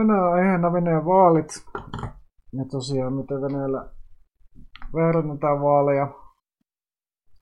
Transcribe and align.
tänään 0.00 0.32
aiheena 0.32 0.72
Venäjän 0.72 1.04
vaalit. 1.04 1.66
Ja 2.52 2.64
tosiaan, 2.70 3.12
miten 3.12 3.42
Venäjällä 3.42 3.88
väärännetään 4.94 5.60
vaaleja. 5.60 6.08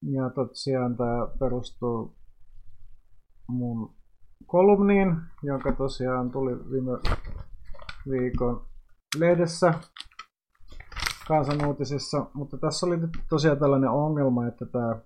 Ja 0.02 0.30
tosiaan 0.30 0.96
tämä 0.96 1.29
perustuu 1.39 2.16
mun 3.48 3.94
kolumniin, 4.46 5.16
jonka 5.43 5.72
tosiaan 5.72 6.30
tuli 6.30 6.71
viime 6.71 6.93
viikon 8.11 8.66
lehdessä 9.18 9.75
kansanuutisissa. 11.29 12.27
Mutta 12.34 12.59
tässä 12.59 12.86
oli 12.86 12.98
tosiaan 13.29 13.59
tällainen 13.59 13.90
ongelma, 13.90 14.46
että 14.46 14.66
tämä 14.66 14.96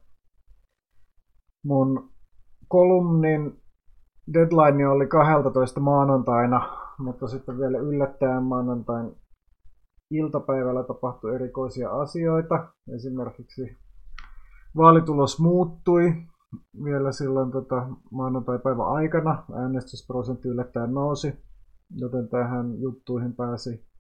mun 1.65 2.11
kolumnin 2.69 3.63
deadline 4.35 4.89
oli 4.89 5.07
12 5.07 5.81
maanantaina, 5.81 6.82
mutta 6.99 7.29
sitten 7.29 7.59
vielä 7.59 7.79
yllättäen 7.79 8.43
maanantain 8.43 9.17
iltapäivällä 10.11 10.83
tapahtui 10.83 11.35
erikoisia 11.35 11.91
asioita. 11.91 12.69
Esimerkiksi 12.95 13.77
vaalitulos 14.77 15.41
muuttui 15.41 16.15
vielä 16.85 17.13
silloin 17.13 17.53
tota, 17.53 17.87
maanantai-päivän 18.11 18.87
aikana. 18.87 19.45
Äänestysprosentti 19.55 20.49
yllättäen 20.49 20.95
nousi, 20.95 21.35
joten 21.97 22.29
tähän 22.29 22.81
juttuihin 22.81 23.35
pääsi 23.35 23.93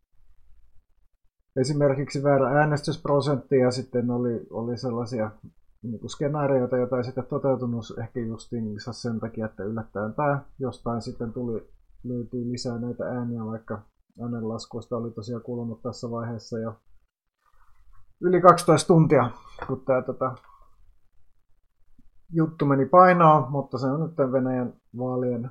esimerkiksi 1.56 2.22
väärä 2.22 2.48
äänestysprosentti 2.48 3.56
ja 3.56 3.70
sitten 3.70 4.11
oli, 4.11 4.47
oli 4.50 4.78
sellaisia 4.78 5.30
niin 5.83 6.00
kuin 6.00 6.11
skenaarioita, 6.11 6.77
joita 6.77 6.97
ei 6.97 7.05
sitten 7.05 7.27
toteutunut 7.27 7.84
ehkä 8.00 8.20
justiinsa 8.20 8.92
sen 8.92 9.20
takia, 9.20 9.47
että 9.47 9.64
yllättäen 9.64 10.14
tämä 10.14 10.45
jostain 10.58 11.02
sitten 11.02 11.33
tuli, 11.33 11.69
löytyy 12.05 12.53
lisää 12.53 12.78
näitä 12.78 13.05
ääniä, 13.05 13.45
vaikka 13.45 13.83
äänenlaskuista 14.22 14.97
oli 14.97 15.11
tosiaan 15.11 15.42
kulunut 15.42 15.83
tässä 15.83 16.11
vaiheessa 16.11 16.58
jo 16.58 16.75
yli 18.20 18.41
12 18.41 18.86
tuntia, 18.86 19.31
kun 19.67 19.84
tämä 19.84 20.03
tota, 20.03 20.34
juttu 22.33 22.67
meni 22.67 22.86
painoon, 22.86 23.50
mutta 23.50 23.78
se 23.78 23.86
on 23.86 24.00
nyt 24.00 24.33
Venäjän 24.33 24.73
vaalien 24.98 25.50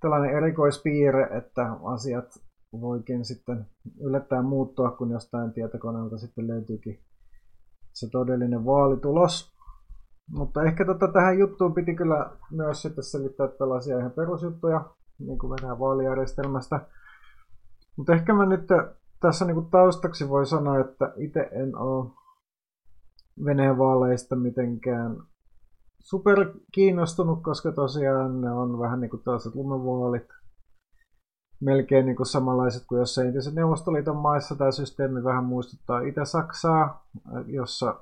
tällainen 0.00 0.36
erikoispiirre, 0.36 1.22
että 1.38 1.76
asiat 1.84 2.38
voikin 2.72 3.24
sitten 3.24 3.66
yllättäen 4.00 4.44
muuttua, 4.44 4.90
kun 4.90 5.10
jostain 5.10 5.52
tietokoneelta 5.52 6.18
sitten 6.18 6.46
löytyykin 6.46 6.98
se 7.92 8.08
todellinen 8.10 8.64
vaalitulos. 8.64 9.56
Mutta 10.30 10.62
ehkä 10.62 10.84
tota, 10.84 11.08
tähän 11.08 11.38
juttuun 11.38 11.74
piti 11.74 11.94
kyllä 11.94 12.30
myös 12.50 12.82
sitten 12.82 13.04
selittää 13.04 13.48
tällaisia 13.48 13.98
ihan 13.98 14.10
perusjuttuja, 14.10 14.84
niin 15.18 15.38
kuin 15.38 15.50
Venäjän 15.50 15.78
vaalijärjestelmästä. 15.78 16.86
Mutta 17.96 18.12
ehkä 18.12 18.34
mä 18.34 18.46
nyt 18.46 18.68
tässä 19.20 19.44
niin 19.44 19.54
kuin 19.54 19.70
taustaksi 19.70 20.28
voi 20.28 20.46
sanoa, 20.46 20.78
että 20.78 21.12
itse 21.16 21.48
en 21.52 21.76
ole 21.76 22.10
Venäjän 23.44 23.78
vaaleista 23.78 24.36
mitenkään 24.36 25.16
super 26.00 26.52
kiinnostunut, 26.72 27.42
koska 27.42 27.72
tosiaan 27.72 28.40
ne 28.40 28.52
on 28.52 28.78
vähän 28.78 29.00
niin 29.00 29.10
kuin 29.10 29.22
tällaiset 29.22 29.54
lumevaalit, 29.54 30.28
melkein 31.60 32.06
niin 32.06 32.16
kuin 32.16 32.26
samanlaiset 32.26 32.82
kuin 32.88 32.98
jossain 32.98 33.28
entisen 33.28 33.54
Neuvostoliiton 33.54 34.16
maissa. 34.16 34.56
Tämä 34.56 34.70
systeemi 34.70 35.24
vähän 35.24 35.44
muistuttaa 35.44 36.00
Itä-Saksaa, 36.00 37.06
jossa 37.46 38.00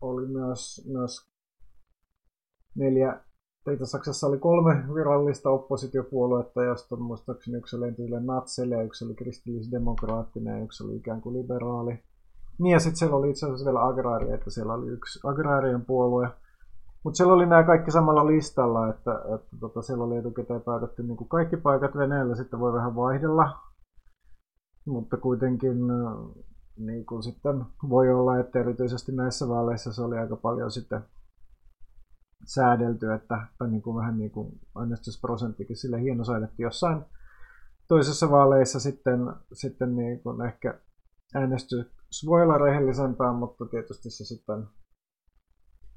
oli 0.00 0.26
myös, 0.26 0.88
myös 0.92 1.28
neljä, 2.74 3.20
Itä-Saksassa 3.70 4.26
oli 4.26 4.38
kolme 4.38 4.84
virallista 4.94 5.50
oppositiopuoluetta, 5.50 6.64
josta 6.64 6.96
muistaakseni 6.96 7.58
yksi 7.58 7.76
oli 7.76 7.88
entiselle 7.88 8.20
natseille 8.20 8.74
ja 8.74 8.82
yksi 8.82 9.04
oli 9.04 9.14
kristillisdemokraattinen 9.14 10.58
ja 10.58 10.64
yksi 10.64 10.84
oli 10.84 10.96
ikään 10.96 11.20
kuin 11.20 11.38
liberaali. 11.38 11.98
Niin 12.58 12.72
ja 12.72 12.80
sitten 12.80 12.96
siellä 12.96 13.16
oli 13.16 13.30
itse 13.30 13.46
asiassa 13.46 13.64
vielä 13.64 13.86
agraari, 13.86 14.32
että 14.32 14.50
siellä 14.50 14.74
oli 14.74 14.88
yksi 14.88 15.20
agraarien 15.24 15.84
puolue, 15.84 16.28
mutta 17.04 17.16
siellä 17.16 17.34
oli 17.34 17.46
nämä 17.46 17.62
kaikki 17.62 17.90
samalla 17.90 18.26
listalla, 18.26 18.88
että, 18.88 19.22
että 19.34 19.56
tota, 19.60 19.82
siellä 19.82 20.04
oli 20.04 20.16
etukäteen 20.16 20.62
päätetty 20.62 21.02
niin 21.02 21.28
kaikki 21.28 21.56
paikat 21.56 21.96
Venäjällä, 21.96 22.34
sitten 22.34 22.60
voi 22.60 22.72
vähän 22.72 22.96
vaihdella. 22.96 23.58
Mutta 24.86 25.16
kuitenkin 25.16 25.78
niin 26.76 27.06
kuin 27.06 27.22
sitten 27.22 27.64
voi 27.88 28.10
olla, 28.12 28.38
että 28.38 28.60
erityisesti 28.60 29.12
näissä 29.12 29.48
vaaleissa 29.48 29.92
se 29.92 30.02
oli 30.02 30.18
aika 30.18 30.36
paljon 30.36 30.70
sitten 30.70 31.04
säädelty, 32.44 33.12
että 33.12 33.46
tai 33.58 33.70
niin 33.70 33.82
kuin 33.82 33.96
vähän 33.96 34.18
niin 34.18 34.30
kuin 34.30 34.60
äänestysprosenttikin 34.78 35.76
sille 35.76 36.02
hienosäädetty 36.02 36.62
jossain 36.62 37.04
toisessa 37.88 38.30
vaaleissa 38.30 38.80
sitten, 38.80 39.20
sitten 39.52 39.96
niin 39.96 40.22
kuin 40.22 40.46
ehkä 40.46 40.80
äänestys 41.34 41.86
voi 42.26 42.42
olla 42.42 42.58
rehellisempää, 42.58 43.32
mutta 43.32 43.66
tietysti 43.66 44.10
se 44.10 44.24
sitten 44.24 44.64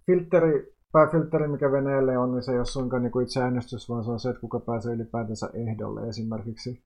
filteri 0.06 0.76
pääfiltteri, 0.92 1.48
mikä 1.48 1.72
Venäjälle 1.72 2.18
on, 2.18 2.32
niin 2.32 2.44
se 2.44 2.52
ei 2.52 2.58
ole 2.58 2.66
suinkaan 2.66 3.04
niin 3.04 3.22
itse 3.24 3.42
äänestys, 3.42 3.90
vaan 3.90 4.04
se 4.04 4.12
on 4.12 4.20
se, 4.20 4.30
että 4.30 4.42
kuka 4.42 4.60
pääsee 4.60 4.94
ylipäätänsä 4.94 5.50
ehdolle. 5.54 6.08
Esimerkiksi 6.08 6.86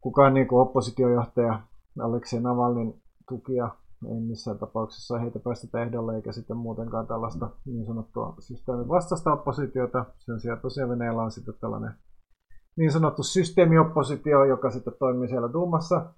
kukaan 0.00 0.34
niin 0.34 0.48
kuin 0.48 0.60
oppositiojohtaja 0.60 1.60
Aleksei 2.00 2.40
Navalnin 2.40 3.02
tukia 3.28 3.68
ei 4.08 4.20
missään 4.20 4.58
tapauksessa 4.58 5.18
heitä 5.18 5.38
päästä 5.38 5.82
ehdolle, 5.82 6.16
eikä 6.16 6.32
sitten 6.32 6.56
muutenkaan 6.56 7.06
tällaista 7.06 7.50
niin 7.64 7.86
sanottua 7.86 8.34
systeemin 8.38 8.88
vastaista 8.88 9.32
oppositiota. 9.32 10.04
Sen 10.18 10.40
sijaan 10.40 10.60
tosiaan 10.60 10.90
Venäjällä 10.90 11.22
on 11.22 11.30
sitten 11.30 11.54
tällainen 11.60 11.94
niin 12.76 12.92
sanottu 12.92 13.22
systeemioppositio, 13.22 14.44
joka 14.44 14.70
sitten 14.70 14.94
toimii 14.98 15.28
siellä 15.28 15.52
Duumassa, 15.52 16.14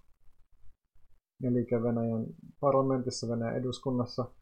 eli 1.42 1.66
Venäjän 1.82 2.26
parlamentissa, 2.60 3.28
Venäjän 3.28 3.56
eduskunnassa– 3.56 4.24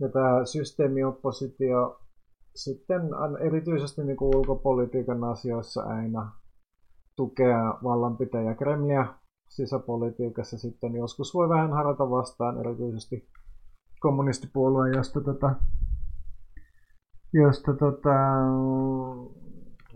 ja 0.00 0.08
tämä 0.08 0.44
systeemioppositio 0.44 2.00
sitten 2.56 3.02
erityisesti 3.40 4.04
niin 4.04 4.16
kuin 4.16 4.36
ulkopolitiikan 4.36 5.24
asioissa 5.24 5.82
aina 5.82 6.32
tukea 7.16 7.78
vallanpitäjä 7.84 8.54
Kremliä 8.54 9.06
sisäpolitiikassa 9.50 10.58
sitten 10.58 10.94
joskus 10.94 11.34
voi 11.34 11.48
vähän 11.48 11.72
harata 11.72 12.10
vastaan, 12.10 12.60
erityisesti 12.60 13.28
kommunistipuolueen, 14.00 14.94
josta, 14.96 15.20
tota, 15.20 15.54
josta 17.32 17.72
tota, 17.72 18.10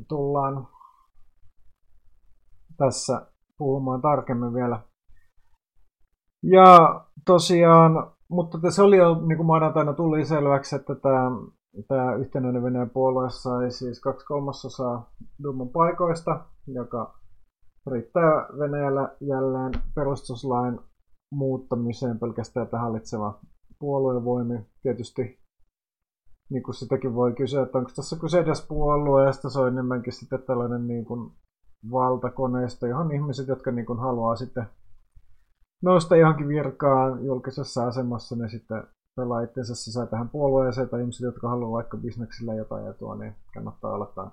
tullaan 0.08 0.68
tässä 2.76 3.26
puhumaan 3.58 4.00
tarkemmin 4.02 4.54
vielä. 4.54 4.80
Ja 6.42 7.00
tosiaan 7.26 8.14
mutta 8.34 8.70
se 8.70 8.82
oli 8.82 8.96
jo 8.96 9.14
niin 9.26 9.36
kuin 9.36 9.46
maanantaina 9.46 9.92
tuli 9.92 10.24
selväksi, 10.24 10.76
että 10.76 10.94
tämä, 10.94 11.30
tämä 11.88 12.14
yhtenäinen 12.14 12.62
Venäjän 12.62 12.90
puolue 12.90 13.30
sai 13.30 13.70
siis 13.70 14.00
kaksi 14.00 14.26
kolmasosaa 14.26 15.10
Duuman 15.42 15.68
paikoista, 15.68 16.44
joka 16.66 17.14
riittää 17.90 18.48
Venäjällä 18.58 19.16
jälleen 19.20 19.72
perustuslain 19.94 20.80
muuttamiseen 21.32 22.18
pelkästään, 22.18 22.64
että 22.64 22.78
hallitseva 22.78 23.40
puoluevoimi. 23.78 24.66
Tietysti 24.82 25.38
niin 26.50 26.62
kuin 26.62 26.74
sitäkin 26.74 27.14
voi 27.14 27.32
kysyä, 27.32 27.62
että 27.62 27.78
onko 27.78 27.90
tässä 27.96 28.16
kyse 28.20 28.38
edes 28.38 28.66
puolueesta, 28.68 29.50
se 29.50 29.60
on 29.60 29.68
enemmänkin 29.68 30.12
sitten 30.12 30.42
tällainen 30.42 30.86
niin 30.86 31.04
kuin 31.04 31.32
valtakoneisto, 31.90 32.86
johon 32.86 33.12
ihmiset, 33.12 33.48
jotka 33.48 33.70
niin 33.70 33.86
kuin 33.86 33.98
haluaa 33.98 34.36
sitten 34.36 34.66
nousta 35.82 36.16
johonkin 36.16 36.48
virkaan 36.48 37.24
julkisessa 37.24 37.86
asemassa, 37.86 38.36
ne 38.36 38.48
sitten 38.48 38.82
pelaa 39.16 39.40
itsensä 39.40 39.74
sisään 39.74 40.08
tähän 40.08 40.28
puolueeseen, 40.28 40.88
tai 40.88 41.00
ihmiset, 41.00 41.24
jotka 41.24 41.48
haluaa 41.48 41.72
vaikka 41.72 41.96
bisneksillä 41.96 42.54
jotain 42.54 42.86
etua, 42.86 43.16
niin 43.16 43.34
kannattaa 43.54 43.94
olla 43.94 44.12
tämän 44.14 44.32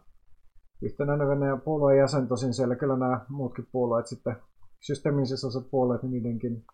yhtenäinen 0.81 1.27
Venäjän 1.27 1.61
puolueen 1.61 1.99
jäsen. 1.99 2.27
Tosin 2.27 2.53
siellä 2.53 2.75
kyllä 2.75 2.97
nämä 2.97 3.25
muutkin 3.29 3.67
puolueet 3.71 4.07
sitten, 4.07 4.35
systeemin 4.79 5.27
sisäiset 5.27 5.71
puolueet, 5.71 6.03
niin 6.03 6.11
niidenkin, 6.11 6.65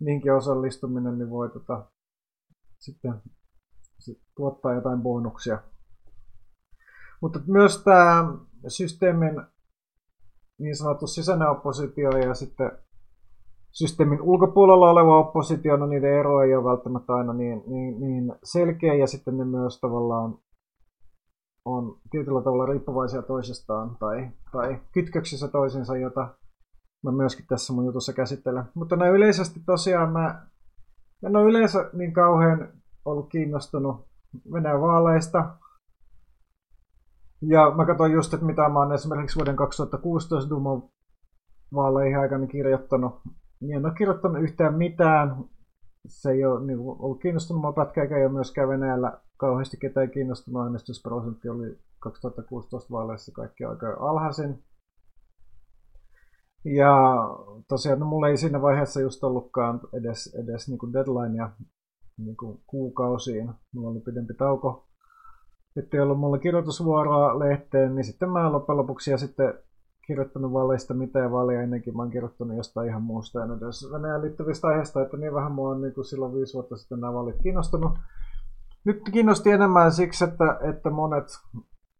niihinkin 0.00 0.34
osallistuminen 0.34 1.18
niin 1.18 1.30
voi 1.30 1.50
tota, 1.50 1.86
sitten 2.78 3.14
sit 3.98 4.22
tuottaa 4.36 4.74
jotain 4.74 5.02
bonuksia. 5.02 5.58
Mutta 7.20 7.40
myös 7.46 7.84
tämä 7.84 8.34
systeemin 8.68 9.42
niin 10.58 10.76
sanottu 10.76 11.06
sisäinen 11.06 11.48
oppositio 11.48 12.10
ja 12.10 12.34
sitten 12.34 12.72
systeemin 13.72 14.22
ulkopuolella 14.22 14.90
oleva 14.90 15.18
oppositio, 15.18 15.76
no 15.76 15.86
niiden 15.86 16.18
ero 16.18 16.42
ei 16.42 16.54
ole 16.54 16.64
välttämättä 16.64 17.12
aina 17.12 17.32
niin, 17.32 17.62
niin, 17.66 18.00
niin 18.00 18.32
selkeä, 18.44 18.94
ja 18.94 19.06
sitten 19.06 19.38
ne 19.38 19.44
myös 19.44 19.80
tavallaan 19.80 20.38
on 21.64 21.98
tietyllä 22.10 22.42
tavalla 22.42 22.66
riippuvaisia 22.66 23.22
toisistaan 23.22 23.96
tai, 23.96 24.30
tai 24.52 24.80
kytköksissä 24.92 25.48
toisinsa, 25.48 25.96
jota 25.96 26.28
mä 27.04 27.12
myöskin 27.12 27.46
tässä 27.46 27.72
mun 27.72 27.84
jutussa 27.84 28.12
käsittelen. 28.12 28.64
Mutta 28.74 28.96
näin 28.96 29.14
yleisesti 29.14 29.60
tosiaan 29.66 30.12
mä 30.12 30.46
en 31.26 31.36
ole 31.36 31.48
yleensä 31.48 31.90
niin 31.92 32.12
kauhean 32.12 32.72
ollut 33.04 33.28
kiinnostunut 33.28 34.10
Venäjän 34.52 34.80
vaaleista. 34.80 35.56
Ja 37.42 37.70
mä 37.76 37.86
katsoin 37.86 38.12
just, 38.12 38.34
että 38.34 38.46
mitä 38.46 38.68
mä 38.68 38.78
oon 38.78 38.92
esimerkiksi 38.92 39.36
vuoden 39.36 39.56
2016 39.56 40.50
Duman 40.50 40.82
vaaleihin 41.74 42.18
aikana 42.18 42.46
kirjoittanut. 42.46 43.20
Niin 43.60 43.76
en 43.76 43.86
ole 43.86 43.94
kirjoittanut 43.94 44.42
yhtään 44.42 44.74
mitään. 44.74 45.44
Se 46.08 46.30
ei 46.30 46.44
ole 46.44 46.66
niin 46.66 46.78
kuin, 46.78 47.02
ollut 47.02 47.20
kiinnostunut 47.20 47.74
pätkä, 47.74 48.02
eikä 48.02 48.14
ole 48.14 48.28
myöskään 48.28 48.68
Venäjällä 48.68 49.20
kauheasti 49.36 49.76
ketään 49.76 50.10
kiinnostunut. 50.10 50.62
Äänestysprosentti 50.62 51.48
oli 51.48 51.78
2016 51.98 52.90
vaaleissa 52.90 53.32
kaikki 53.32 53.64
aika 53.64 53.96
alhaisin. 54.00 54.62
Ja 56.64 56.94
tosiaan 57.68 58.00
no, 58.00 58.06
mulla 58.06 58.28
ei 58.28 58.36
siinä 58.36 58.62
vaiheessa 58.62 59.00
just 59.00 59.24
ollutkaan 59.24 59.80
edes, 59.92 60.34
edes 60.34 60.68
niin 60.68 60.78
kuin 60.78 60.92
deadlinea 60.92 61.50
niin 62.18 62.36
kuin 62.36 62.60
kuukausiin. 62.66 63.50
Mulla 63.74 63.90
oli 63.90 64.00
pidempi 64.00 64.34
tauko. 64.34 64.86
Että 65.76 66.02
ollut 66.02 66.20
mulla 66.20 66.38
kirjoitusvuoroa 66.38 67.38
lehteen, 67.38 67.94
niin 67.94 68.04
sitten 68.04 68.30
mä 68.30 68.52
loppujen 68.52 68.76
lopuksi 68.76 69.10
ja 69.10 69.18
sitten 69.18 69.54
kirjoittanut 70.10 70.52
vaaleista 70.52 70.94
mitään 70.94 71.32
vaaleja 71.32 71.62
ennenkin. 71.62 71.96
Mä 71.96 72.02
oon 72.02 72.10
kirjoittanut 72.10 72.56
jostain 72.56 72.88
ihan 72.88 73.02
muusta 73.02 73.40
ja 73.40 73.46
nyt 73.46 73.60
jos 73.60 73.88
Venäjään 73.92 74.22
liittyvistä 74.22 74.68
aiheista, 74.68 75.02
että 75.02 75.16
niin 75.16 75.34
vähän 75.34 75.52
mua 75.52 75.70
on 75.70 75.82
niin 75.82 75.94
kuin 75.94 76.04
silloin 76.04 76.34
viisi 76.34 76.54
vuotta 76.54 76.76
sitten 76.76 77.00
nämä 77.00 77.14
vaalit 77.14 77.42
kiinnostunut. 77.42 77.92
Nyt 78.84 79.02
kiinnosti 79.12 79.50
enemmän 79.50 79.92
siksi, 79.92 80.24
että, 80.24 80.58
että 80.62 80.90
monet 80.90 81.26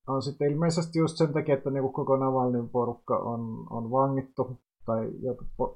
on 0.06 0.22
sitten 0.22 0.52
ilmeisesti 0.52 0.98
just 0.98 1.16
sen 1.16 1.32
takia, 1.32 1.54
että 1.54 1.70
niin 1.70 1.92
koko 1.92 2.16
Navalnin 2.16 2.68
porukka 2.68 3.16
on, 3.16 3.66
on 3.70 3.90
vangittu 3.90 4.58
tai 4.86 5.10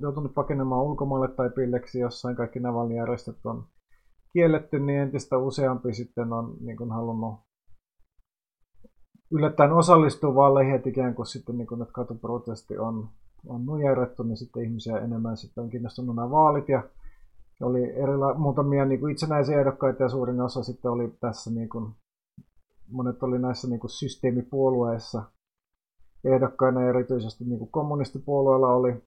joutunut 0.00 0.34
pakenemaan 0.34 0.82
ulkomaille 0.82 1.28
tai 1.28 1.50
pilleksi 1.50 1.98
jossain 1.98 2.36
kaikki 2.36 2.60
Navalnin 2.60 2.96
järjestöt 2.96 3.46
on 3.46 3.64
kielletty, 4.32 4.78
niin 4.78 5.00
entistä 5.00 5.38
useampi 5.38 5.94
sitten 5.94 6.32
on 6.32 6.56
niin 6.60 6.76
kuin 6.76 6.92
halunnut 6.92 7.34
yllättäen 9.30 9.72
osallistua 9.72 10.34
vaaleihin, 10.34 10.74
että 10.74 10.88
ikään 10.88 11.14
kuin 11.14 11.26
sitten 11.26 11.58
niin 11.58 11.66
kuin, 11.66 11.82
että 11.82 11.92
katuprotesti 11.92 12.78
on, 12.78 13.08
on 13.46 13.66
nujerrettu, 13.66 14.22
niin 14.22 14.36
sitten 14.36 14.64
ihmisiä 14.64 14.98
enemmän 14.98 15.36
sitten 15.36 15.64
on 15.64 15.70
kiinnostunut 15.70 16.16
nämä 16.16 16.30
vaalit. 16.30 16.68
Ja 16.68 16.82
oli 17.62 17.92
erila- 17.96 18.38
muutamia 18.38 18.84
niin 18.84 19.00
kuin 19.00 19.12
itsenäisiä 19.12 19.60
ehdokkaita 19.60 20.02
ja 20.02 20.08
suurin 20.08 20.40
osa 20.40 20.62
sitten 20.62 20.90
oli 20.90 21.14
tässä 21.20 21.50
niin 21.50 21.68
kuin 21.68 21.94
monet 22.90 23.22
oli 23.22 23.38
näissä 23.38 23.68
niin 23.68 23.80
kuin 23.80 23.90
systeemipuolueissa 23.90 25.22
ehdokkaina, 26.24 26.82
erityisesti 26.82 27.44
niin 27.44 27.58
kuin 27.58 27.70
kommunistipuolueella 27.70 28.68
oli, 28.68 29.02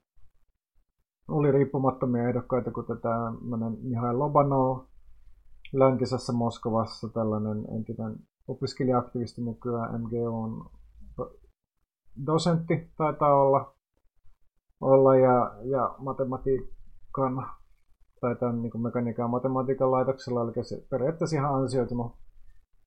oli 1.27 1.51
riippumattomia 1.51 2.27
ehdokkaita, 2.27 2.71
kuten 2.71 2.97
tämä 3.01 3.33
Mihail 3.81 4.19
Lobanov 4.19 4.79
läntisessä 5.73 6.33
Moskovassa, 6.33 7.09
tällainen 7.09 7.65
entinen 7.75 8.15
opiskelija-aktivisti 8.47 9.41
nykyään 9.41 10.01
MGO 10.01 10.41
on 10.43 10.69
dosentti 12.25 12.91
taitaa 12.97 13.41
olla, 13.41 13.73
olla 14.81 15.15
ja, 15.15 15.55
ja 15.63 15.95
matematiikan 15.97 17.47
tai 18.21 18.35
tämän 18.35 18.61
niin 18.61 18.81
mekaniikan 18.81 19.29
matematiikan 19.29 19.91
laitoksella, 19.91 20.41
eli 20.41 20.65
se 20.65 20.85
periaatteessa 20.89 21.35
ihan 21.35 21.55
ansioitunut 21.55 22.11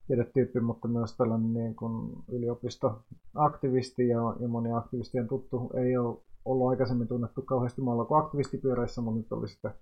tiedetyyppi, 0.06 0.60
mutta 0.60 0.88
myös 0.88 1.16
tällainen 1.16 1.52
niin 1.52 1.76
kuin 1.76 2.12
yliopistoaktivisti 2.28 4.08
ja, 4.08 4.18
ja 4.40 4.48
moni 4.48 4.72
aktivistien 4.72 5.28
tuttu 5.28 5.70
ei 5.74 5.96
ole 5.96 6.18
ollut 6.44 6.70
aikaisemmin 6.70 7.08
tunnettu 7.08 7.42
kauheasti 7.42 7.80
maalla 7.80 8.04
kuin 8.04 8.24
aktivistipiireissä, 8.24 9.00
mutta 9.00 9.18
nyt 9.18 9.32
oli 9.32 9.48
sitten 9.48 9.74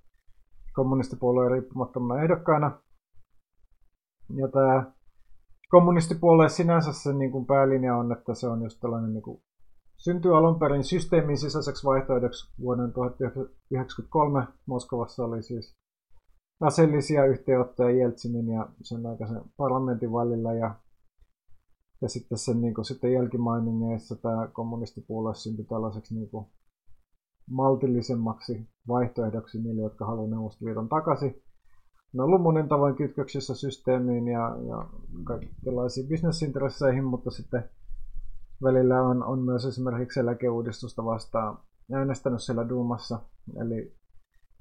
kommunistipuolueen 0.72 1.50
riippumattomana 1.50 2.22
ehdokkaana. 2.22 2.80
Ja 4.34 4.48
tämä 4.48 4.92
kommunistipuolue 5.70 6.48
sinänsä 6.48 6.92
sen 6.92 7.18
niin 7.18 7.32
kuin 7.32 7.46
päälinja 7.46 7.96
on, 7.96 8.12
että 8.12 8.34
se 8.34 8.48
on 8.48 8.62
just 8.62 8.80
tällainen 8.80 9.14
niin 9.14 9.22
kuin, 9.22 9.42
syntyi 9.96 10.32
alun 10.32 10.58
perin 10.58 10.84
systeemin 10.84 11.38
sisäiseksi 11.38 11.84
vaihtoehdoksi 11.84 12.52
vuoden 12.60 12.92
1993 12.92 14.46
Moskovassa 14.66 15.24
oli 15.24 15.42
siis 15.42 15.76
aseellisia 16.60 17.26
yhteenottoja 17.26 17.90
Jeltsinin 17.90 18.48
ja 18.48 18.68
sen 18.82 19.06
aikaisen 19.06 19.42
parlamentin 19.56 20.12
välillä 20.12 20.52
ja, 20.52 20.74
ja 22.02 22.08
sitten 22.08 22.38
sen 22.38 22.60
niin 22.60 22.74
kuin, 22.74 22.84
sitten 22.84 23.12
jälkimainingeissa 23.12 24.16
tämä 24.16 24.48
kommunistipuolue 24.52 25.34
syntyi 25.34 25.64
tällaiseksi 25.64 26.14
niin 26.14 26.30
kuin, 26.30 26.46
maltillisemmaksi 27.50 28.68
vaihtoehdoksi 28.88 29.62
niille, 29.62 29.82
jotka 29.82 30.06
haluavat 30.06 30.30
Neuvostoliiton 30.30 30.88
takaisin. 30.88 31.42
Ne 32.12 32.22
on 32.22 32.28
ollut 32.28 32.42
monin 32.42 32.68
tavoin 32.68 32.96
kytköksissä 32.96 33.54
systeemiin 33.54 34.28
ja, 34.28 34.56
ja 34.68 34.88
kaikenlaisiin 35.24 36.08
bisnesintresseihin, 36.08 37.04
mutta 37.04 37.30
sitten 37.30 37.64
välillä 38.62 39.02
on, 39.02 39.24
on 39.24 39.38
myös 39.38 39.64
esimerkiksi 39.64 40.20
eläkeuudistusta 40.20 41.04
vastaan 41.04 41.58
äänestänyt 41.92 42.42
siellä 42.42 42.68
Duumassa. 42.68 43.20
Eli 43.60 43.98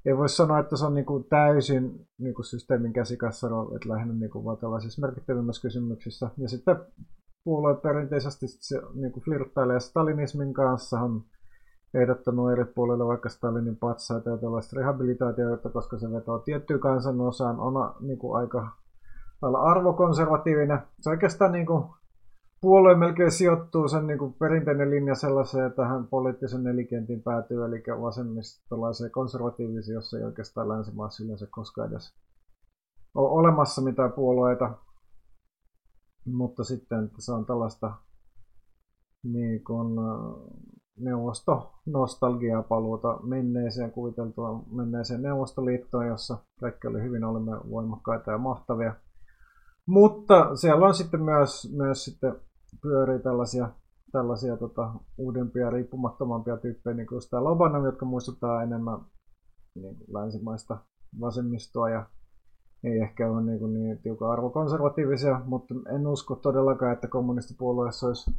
ei 0.04 0.16
voi 0.16 0.28
sanoa, 0.28 0.58
että 0.58 0.76
se 0.76 0.84
on 0.84 0.94
niinku 0.94 1.26
täysin 1.30 2.06
niinku 2.18 2.42
systeemin 2.42 2.92
käsikassaro, 2.92 3.76
että 3.76 3.88
lähinnä 3.88 4.14
niinku 4.14 4.44
vaan 4.44 4.56
tällaisissa 4.56 5.00
merkittävimmissä 5.00 5.62
kysymyksissä. 5.62 6.30
Ja 6.36 6.48
sitten 6.48 6.76
puolue 7.44 7.74
perinteisesti 7.74 8.46
se 8.48 8.80
niinku 8.94 9.20
flirttailee 9.20 9.80
stalinismin 9.80 10.54
kanssa, 10.54 11.00
on 11.00 11.24
ehdottanut 11.94 12.52
eri 12.52 12.64
puolille 12.64 13.06
vaikka 13.06 13.28
Stalinin 13.28 13.76
patsaita 13.76 14.30
ja 14.30 14.36
tällaista 14.36 14.76
rehabilitaatioita, 14.76 15.70
koska 15.70 15.98
se 15.98 16.12
vetoo 16.12 16.38
tiettyyn 16.38 16.80
kansanosaan, 16.80 17.60
on 17.60 17.94
niinku 18.00 18.32
aika 18.32 18.68
arvokonservatiivinen. 19.62 20.78
Se 21.00 21.10
oikeastaan 21.10 21.52
niinku 21.52 21.94
puolue 22.60 22.94
melkein 22.94 23.30
sijoittuu 23.30 23.88
sen 23.88 24.06
niin 24.06 24.18
kuin 24.18 24.34
perinteinen 24.34 24.90
linja 24.90 25.14
sellaiseen, 25.14 25.66
että 25.66 25.86
hän 25.86 26.06
poliittisen 26.06 26.64
nelikentin 26.64 27.22
päätyy, 27.22 27.64
eli 27.64 27.82
vasemmistolaiseen 28.02 29.10
konservatiivisiin, 29.10 29.94
jossa 29.94 30.18
ei 30.18 30.24
oikeastaan 30.24 30.68
länsimaassa 30.68 31.24
yleensä 31.24 31.46
koskaan 31.50 31.90
edes 31.90 32.14
ole 33.14 33.28
olemassa 33.30 33.82
mitään 33.82 34.12
puolueita. 34.12 34.74
Mutta 36.26 36.64
sitten 36.64 37.04
että 37.04 37.16
se 37.18 37.32
on 37.32 37.46
tällaista 37.46 37.92
niin 39.22 39.64
kuin, 39.64 39.96
neuvosto-nostalgiaa 41.00 42.62
paluuta 42.62 43.18
menneeseen, 43.22 43.90
kuviteltua 43.90 44.62
menneeseen 44.72 45.22
Neuvostoliittoon, 45.22 46.06
jossa 46.06 46.38
kaikki 46.60 46.86
oli 46.86 47.02
hyvin 47.02 47.24
olemme 47.24 47.52
voimakkaita 47.70 48.30
ja 48.30 48.38
mahtavia. 48.38 48.94
Mutta 49.86 50.56
siellä 50.56 50.86
on 50.86 50.94
sitten 50.94 51.22
myös, 51.22 51.72
myös 51.76 52.04
sitten 52.04 52.36
pyörii 52.82 53.18
tällaisia, 53.18 53.68
tällaisia 54.12 54.56
tota, 54.56 54.92
uudempia, 55.18 55.70
riippumattomampia 55.70 56.56
tyyppejä, 56.56 56.96
niin 56.96 57.06
kuin 57.06 57.20
tämä 57.30 57.44
Lobanov, 57.44 57.84
jotka 57.84 58.06
muistuttaa 58.06 58.62
enemmän 58.62 59.00
niin 59.74 59.96
länsimaista 60.12 60.78
vasemmistoa 61.20 61.90
ja 61.90 62.06
ei 62.84 62.98
ehkä 62.98 63.30
ole 63.30 63.42
niin, 63.42 63.58
kuin 63.58 63.74
niin 63.74 63.98
tiukan 63.98 64.30
arvokonservatiivisia, 64.30 65.40
mutta 65.44 65.74
en 65.94 66.06
usko 66.06 66.36
todellakaan, 66.36 66.92
että 66.92 67.08
kommunistipuolueessa 67.08 68.06
olisi 68.06 68.30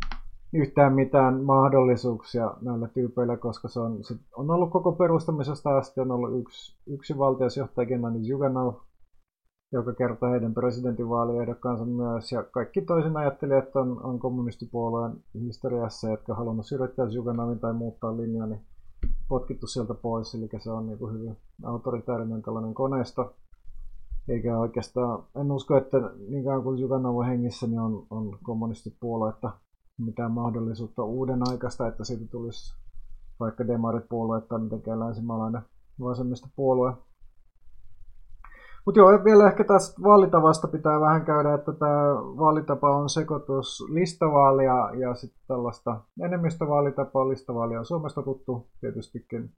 yhtään 0.54 0.94
mitään 0.94 1.44
mahdollisuuksia 1.44 2.54
näillä 2.62 2.88
tyypeillä, 2.88 3.38
koska 3.38 3.68
se 3.68 3.80
on, 3.80 4.04
se 4.04 4.16
on 4.36 4.52
ollut 4.52 4.72
koko 4.72 4.92
perustamisesta 4.92 5.78
asti 5.78 6.02
on 6.02 6.12
ollut 6.12 6.40
yksi, 6.40 6.78
yksi 6.88 7.18
valtiosjohtaja 7.18 7.88
Gennady 7.88 8.20
Zyuganov, 8.20 8.74
joka 9.72 9.94
kertoo 9.94 10.32
heidän 10.32 10.54
presidentinvaaliehdokkaansa 10.54 11.86
myös. 11.86 12.32
Ja 12.32 12.44
kaikki 12.44 12.82
toisin 12.82 13.18
ajattelijat 13.18 13.76
on, 13.76 14.06
on 14.06 14.20
kommunistipuolueen 14.20 15.12
historiassa, 15.40 16.10
jotka 16.10 16.36
halunnut 16.36 16.66
syrjittää 16.66 17.10
Zyuganovin 17.10 17.60
tai 17.60 17.74
muuttaa 17.74 18.18
linjaa, 18.18 18.48
niin 18.48 18.62
potkittu 19.28 19.68
sieltä 19.68 19.94
pois. 19.94 20.36
Eli 20.36 20.50
se 20.60 20.72
on 20.72 20.88
niin 20.88 21.14
hyvin 21.14 21.38
autoritaarinen 21.64 22.42
tällainen 22.42 22.74
koneisto. 22.74 23.36
Eikä 24.28 24.60
oikeastaan, 24.60 25.24
en 25.36 25.52
usko, 25.52 25.78
että 25.78 25.98
niin 26.30 26.44
kuin 26.64 26.78
Zyuganov 26.78 27.18
on 27.18 27.26
hengissä, 27.26 27.68
niin 27.68 27.80
on, 27.80 28.06
on 28.10 28.38
kommunistipuoluetta 28.44 29.52
mitään 30.00 30.32
mahdollisuutta 30.32 31.04
uuden 31.04 31.40
aikaista, 31.50 31.88
että 31.88 32.04
siitä 32.04 32.26
tulisi 32.32 32.76
vaikka 33.40 33.68
demaripuolue 33.68 34.42
tai 34.42 34.60
mitenkään 34.60 35.00
länsimaalainen 35.00 35.62
vasemmistopuolue. 36.02 36.94
Mutta 38.86 39.00
joo, 39.00 39.24
vielä 39.24 39.48
ehkä 39.48 39.64
tästä 39.64 40.02
vaalitavasta 40.04 40.68
pitää 40.68 41.00
vähän 41.00 41.26
käydä, 41.26 41.54
että 41.54 41.74
tämä 41.74 42.16
vaalitapa 42.16 42.98
on 42.98 43.10
sekoitus 43.10 43.86
listavaalia 43.90 44.90
ja 45.00 45.16
sitten 45.16 45.42
tällaista 45.48 46.02
enemmistövaalitapaa. 46.22 47.30
Listavaali 47.30 47.78
on 47.78 47.86
Suomesta 47.86 48.24
tuttu 48.24 48.68
tietystikin. 48.82 49.52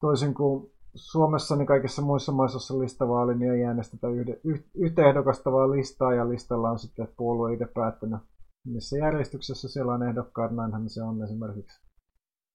Toisin 0.00 0.34
kuin 0.34 0.70
Suomessa, 0.94 1.56
niin 1.56 1.66
kaikissa 1.66 2.02
muissa 2.02 2.32
maissa, 2.32 2.56
jossa 2.56 2.78
listavaali, 2.78 3.34
niin 3.34 3.52
ei 3.52 3.64
äänestetä 3.64 4.08
yhde, 4.08 4.40
yhtä 4.74 5.08
ehdokasta 5.08 5.52
vaan 5.52 5.70
listaa, 5.70 6.14
ja 6.14 6.28
listalla 6.28 6.70
on 6.70 6.78
sitten 6.78 7.08
puolue 7.16 7.52
itse 7.52 7.66
päättänyt, 7.74 8.20
missä 8.66 8.98
järjestyksessä 8.98 9.68
siellä 9.68 9.94
on 9.94 10.02
ehdokkaat. 10.02 10.50
Näinhän 10.50 10.88
se 10.88 11.02
on 11.02 11.24
esimerkiksi 11.24 11.80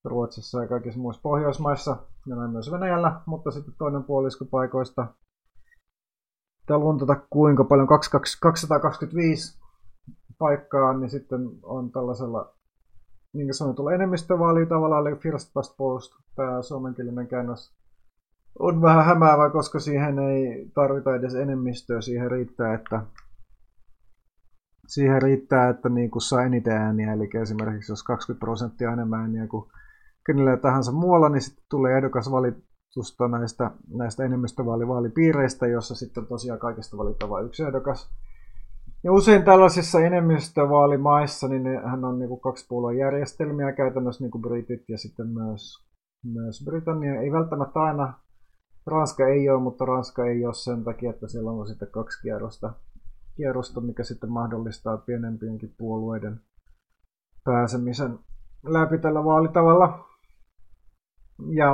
Ruotsissa 0.04 0.62
ja 0.62 0.68
kaikissa 0.68 1.00
muissa 1.00 1.22
Pohjoismaissa 1.22 1.98
ja 2.28 2.36
näin 2.36 2.52
myös 2.52 2.72
Venäjällä, 2.72 3.22
mutta 3.26 3.52
sitten 3.52 3.74
toinen 3.78 4.04
puolisko 4.04 4.46
paikoista. 4.46 5.08
Täällä 6.66 6.86
on 6.86 6.98
tota 6.98 7.16
kuinka 7.30 7.64
paljon, 7.64 7.88
225 7.88 9.60
paikkaa, 10.38 10.98
niin 10.98 11.10
sitten 11.10 11.42
on 11.64 11.92
tällaisella 11.92 12.54
niin 13.34 13.54
sanotulla 13.54 13.94
enemmistövaali 13.94 14.66
tavallaan, 14.66 15.08
eli 15.08 15.16
First 15.16 15.54
Past 15.54 15.78
Post, 15.78 16.12
tämä 16.36 16.62
suomenkielinen 16.62 17.28
käännös, 17.28 17.76
on 18.60 18.82
vähän 18.82 19.06
hämäävä, 19.06 19.50
koska 19.50 19.80
siihen 19.80 20.20
ei 20.20 20.72
tarvita 20.74 21.16
edes 21.16 21.36
enemmistöä, 21.36 22.02
siihen 22.02 22.32
riittää, 22.32 22.74
että 22.74 23.02
siihen 24.94 25.22
riittää, 25.22 25.70
että 25.70 25.90
niin 25.90 26.12
kuin 26.12 26.22
saa 26.22 26.44
eniten 26.44 26.74
ääniä, 26.74 27.14
eli 27.14 27.30
esimerkiksi 27.42 27.92
jos 27.92 28.04
20 28.04 28.40
prosenttia 28.40 28.92
enemmän 28.92 29.22
ääniä 29.22 29.48
kuin 29.48 29.66
kenellä 30.26 30.58
tahansa 30.58 30.92
muualla, 30.92 31.30
niin 31.30 31.42
sitten 31.42 31.66
tulee 31.70 31.98
ehdokas 31.98 32.32
valitusta 32.32 33.28
näistä, 33.28 33.72
näistä 33.94 34.24
enemmistövaalivaalipiireistä, 34.24 35.68
jossa 35.68 35.96
sitten 35.96 36.26
tosiaan 36.26 36.60
kaikista 36.60 36.98
valitaan 36.98 37.30
vain 37.30 37.46
yksi 37.46 37.64
ehdokas. 37.64 38.10
Ja 39.04 39.12
usein 39.12 39.44
tällaisissa 39.44 40.00
enemmistövaalimaissa 40.00 41.48
niin 41.48 41.64
hän 41.90 42.06
on 42.06 42.20
niin 42.20 42.30
kuin 42.30 42.42
kaksi 42.42 42.66
puolueen 42.70 42.98
järjestelmiä 42.98 43.72
käytännössä 43.72 44.24
niin 44.24 44.32
kuin 44.32 44.42
Britit 44.42 44.90
ja 44.90 44.98
sitten 44.98 45.28
myös, 45.28 45.86
myös 46.34 46.64
Britannia. 46.66 47.22
Ei 47.22 47.32
välttämättä 47.32 47.80
aina, 47.80 48.14
Ranska 48.86 49.28
ei 49.28 49.50
ole, 49.50 49.62
mutta 49.62 49.86
Ranska 49.86 50.26
ei 50.26 50.46
ole 50.46 50.54
sen 50.54 50.84
takia, 50.84 51.10
että 51.10 51.28
siellä 51.28 51.52
on 51.52 51.68
sitten 51.68 51.88
kaksi 51.92 52.22
kierrosta, 52.22 52.74
kierrosta 53.36 53.82
mikä 53.82 54.04
sitten 54.04 54.32
mahdollistaa 54.32 54.98
pienempienkin 54.98 55.76
puolueiden 55.78 56.40
pääsemisen 57.44 58.20
läpi 58.64 58.98
tällä 58.98 59.24
vaalitavalla. 59.24 60.06
Ja, 61.50 61.74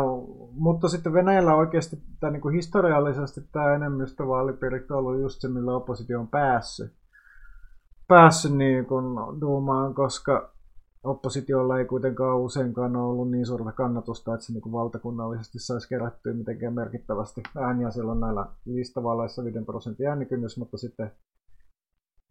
mutta 0.52 0.88
sitten 0.88 1.14
Venäjällä 1.14 1.56
oikeasti 1.56 1.96
tämä 2.20 2.32
niin 2.32 2.42
kuin 2.42 2.56
historiallisesti 2.56 3.42
tämä 3.52 3.76
enemmistövaalipiiri 3.76 4.86
on 4.90 4.98
ollut 4.98 5.22
just 5.22 5.42
se, 5.42 5.48
millä 5.48 5.76
oppositio 5.76 6.20
on 6.20 6.28
päässyt 6.28 6.98
päässyt 8.08 8.54
niin 8.54 8.86
kuin 8.86 9.06
duumaan, 9.42 9.94
koska 9.94 10.52
oppositiolla 11.04 11.80
ei 11.80 11.86
kuitenkaan 11.86 12.40
useinkaan 12.40 12.96
ole 12.96 13.06
ollut 13.06 13.32
niin 13.32 13.46
suurta 13.46 13.72
kannatusta, 13.72 14.34
että 14.34 14.46
se 14.46 14.54
niin 14.54 14.62
kuin 14.62 14.74
valtakunnallisesti 14.74 15.60
saisi 15.60 15.90
kerättyä 15.90 16.34
mitenkään 16.34 16.74
merkittävästi 16.74 17.44
ääniä. 17.58 17.92
Siellä 17.92 18.12
on 18.12 18.20
näillä 18.20 18.46
listavaleissa 18.66 19.44
5 19.44 19.60
prosentin 19.66 20.08
äänikynnys, 20.08 20.58
mutta 20.58 20.78
sitten 20.78 21.12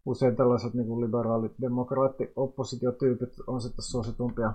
usein 0.07 0.35
tällaiset 0.35 0.73
niin 0.73 0.87
kuin 0.87 1.05
liberaalit, 1.05 1.51
demokraatti, 1.61 2.31
oppositiotyypit 2.35 3.33
on 3.47 3.61
sitten 3.61 3.83
suositumpia 3.83 4.53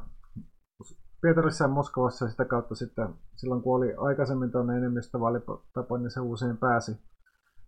Pietarissa 1.22 1.64
ja 1.64 1.68
Moskovassa 1.68 2.28
sitä 2.28 2.44
kautta 2.44 2.74
sitten 2.74 3.08
silloin 3.36 3.62
kun 3.62 3.76
oli 3.76 3.94
aikaisemmin 3.96 4.52
tuonne 4.52 4.76
enemmistövaalitapo, 4.76 5.96
niin 5.96 6.10
se 6.10 6.20
usein 6.20 6.56
pääsi 6.56 6.92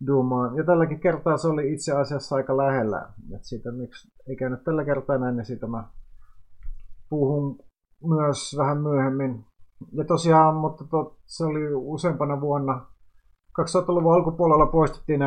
Duumaan. 0.07 0.57
Ja 0.57 0.65
tälläkin 0.65 1.01
kertaa 1.01 1.37
se 1.37 1.49
oli 1.49 1.73
itse 1.73 1.93
asiassa 1.93 2.37
aika 2.37 2.57
lähellä. 2.57 3.09
Et 3.35 3.45
siitä, 3.45 3.73
miksi 3.73 4.09
ei 4.29 4.37
käynyt 4.37 4.65
tällä 4.65 4.85
kertaa 4.85 5.19
näin, 5.19 5.37
niin 5.37 5.45
siitä 5.45 5.67
mä 5.67 5.85
puhun 7.11 7.59
myös 8.05 8.57
vähän 8.59 8.83
myöhemmin. 8.83 9.45
Ja 9.93 10.05
tosiaan, 10.05 10.55
mutta 10.55 10.85
to, 10.85 11.17
se 11.27 11.45
oli 11.45 11.75
useampana 11.75 12.41
vuonna 12.41 12.87
2000-luvun 13.61 14.15
alkupuolella 14.15 14.67
poistettiin 14.67 15.21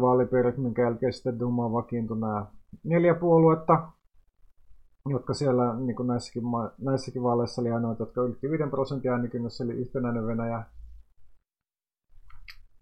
vaalipiirit, 0.00 0.58
minkä 0.58 0.82
jälkeen 0.82 1.12
sitten 1.12 1.38
Dumaan 1.38 1.72
vakiintui 1.72 2.18
nämä 2.18 2.46
neljä 2.84 3.14
puoluetta, 3.14 3.88
jotka 5.08 5.34
siellä 5.34 5.74
niin 5.74 5.96
kuin 5.96 6.06
näissäkin, 6.06 6.42
näissäkin 6.78 7.22
vaaleissa 7.22 7.62
oli 7.62 7.70
ainoa, 7.70 7.96
jotka 7.98 8.22
ylitti 8.22 8.50
5 8.50 8.64
prosentin 8.70 9.10
äänikynnys, 9.10 9.60
eli 9.60 9.72
yhtenäinen 9.72 10.26
Venäjä. 10.26 10.62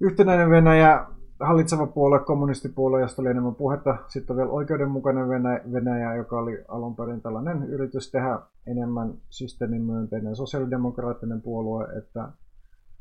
Yhtenäinen 0.01 0.51
Venäjä 0.51 1.07
hallitseva 1.41 1.87
puolue, 1.87 2.19
kommunistipuolue, 2.19 3.01
josta 3.01 3.23
oli 3.23 3.31
enemmän 3.31 3.55
puhetta. 3.55 3.97
Sitten 4.09 4.37
vielä 4.37 4.51
oikeudenmukainen 4.51 5.29
Venäjä, 5.73 6.15
joka 6.15 6.39
oli 6.39 6.65
alun 6.69 6.97
perin 6.97 7.23
tällainen 7.23 7.63
yritys 7.63 8.11
tehdä 8.11 8.41
enemmän 8.67 9.15
systeemin 9.31 9.83
myönteinen 9.83 10.37
sosiaalidemokraattinen 10.37 11.43
puolue, 11.43 11.85
että 11.99 12.29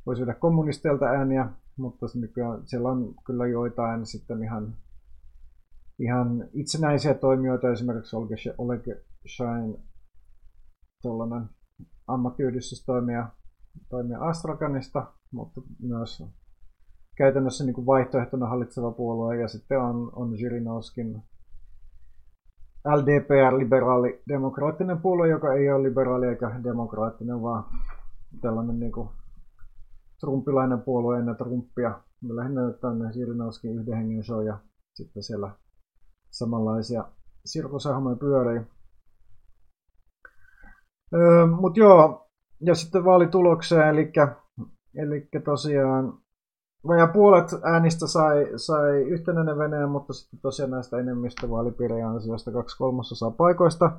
voisi 0.05 0.21
viedä 0.21 0.33
kommunisteilta 0.33 1.05
ääniä, 1.05 1.49
mutta 1.77 2.05
nykyään 2.15 2.61
siellä 2.65 2.89
on 2.89 3.13
kyllä 3.25 3.47
joitain 3.47 4.05
sitten 4.05 4.43
ihan, 4.43 4.75
ihan 5.99 6.49
itsenäisiä 6.53 7.13
toimijoita, 7.13 7.71
esimerkiksi 7.71 8.15
Oleg 8.57 8.83
Schein, 9.27 9.77
tuollainen 11.01 11.49
ammattiyhdistystoimija 12.07 13.29
toimia 13.89 14.19
Astrakanista, 14.19 15.07
mutta 15.31 15.61
myös 15.79 16.23
käytännössä 17.15 17.63
niin 17.63 17.73
kuin 17.73 17.85
vaihtoehtona 17.85 18.47
hallitseva 18.47 18.91
puolue, 18.91 19.37
ja 19.37 19.47
sitten 19.47 19.79
on, 19.79 20.11
on 20.15 20.37
Zhirinovskin 20.37 21.23
LDPR, 22.85 23.57
liberaali 23.57 24.21
demokraattinen 24.27 25.01
puolue, 25.01 25.29
joka 25.29 25.53
ei 25.53 25.71
ole 25.71 25.83
liberaali 25.83 26.27
eikä 26.27 26.51
demokraattinen, 26.63 27.41
vaan 27.41 27.63
tällainen 28.41 28.79
niin 28.79 28.91
kuin 28.91 29.09
trumpilainen 30.21 30.81
puolue 30.81 31.19
ennen 31.19 31.35
Trumpia. 31.35 31.99
Me 32.21 32.35
lähinnä 32.35 32.61
tänne 32.81 33.11
Zhirinovskin 33.11 33.79
yhden 33.79 33.97
hengen 33.97 34.23
show 34.23 34.45
ja 34.45 34.57
sitten 34.93 35.23
siellä 35.23 35.51
samanlaisia 36.29 37.05
sirkusahmoja 37.45 38.15
pyörii. 38.15 38.61
Öö, 41.13 41.45
Mutta 41.45 41.79
joo, 41.79 42.29
ja 42.61 42.75
sitten 42.75 43.05
vaalitulokseen, 43.05 43.89
eli, 43.89 44.11
eli 44.95 45.27
tosiaan 45.45 46.13
vajaa 46.87 47.07
puolet 47.07 47.47
äänistä 47.63 48.07
sai, 48.07 48.47
sai 48.55 49.01
yhtenäinen 49.01 49.57
Venäjä, 49.57 49.87
mutta 49.87 50.13
sitten 50.13 50.39
tosiaan 50.39 50.71
näistä 50.71 50.97
enemmistövaalipiirien 50.97 52.07
ansiosta 52.07 52.51
kaksi 52.51 52.77
kolmasosaa 52.77 53.31
paikoista. 53.31 53.91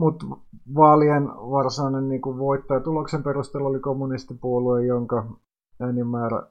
Mutta 0.00 0.26
vaalien 0.74 1.28
varsinainen 1.28 2.08
niin 2.08 2.22
voittaja 2.22 2.80
tuloksen 2.80 3.22
perusteella 3.22 3.68
oli 3.68 3.80
kommunistipuolue, 3.80 4.86
jonka 4.86 5.26
äänimäärä 5.80 6.42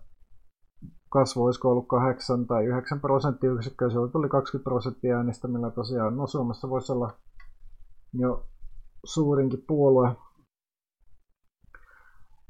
kasvoi, 1.10 1.46
olisiko 1.46 1.70
ollut 1.70 1.88
8 1.88 2.48
tai 2.48 2.65
9 2.65 3.00
prosenttiyksikköä, 3.00 3.89
se 3.89 3.96
tuli 4.12 4.29
20 4.29 4.63
prosenttia 4.70 5.18
äänistä, 5.18 5.48
millä 5.48 5.72
tosiaan 5.72 6.18
no 6.18 6.27
Suomessa 6.27 6.70
voisi 6.70 6.91
olla 6.91 7.13
jo 8.13 8.46
suurinkin 9.03 9.63
puolue. 9.68 10.15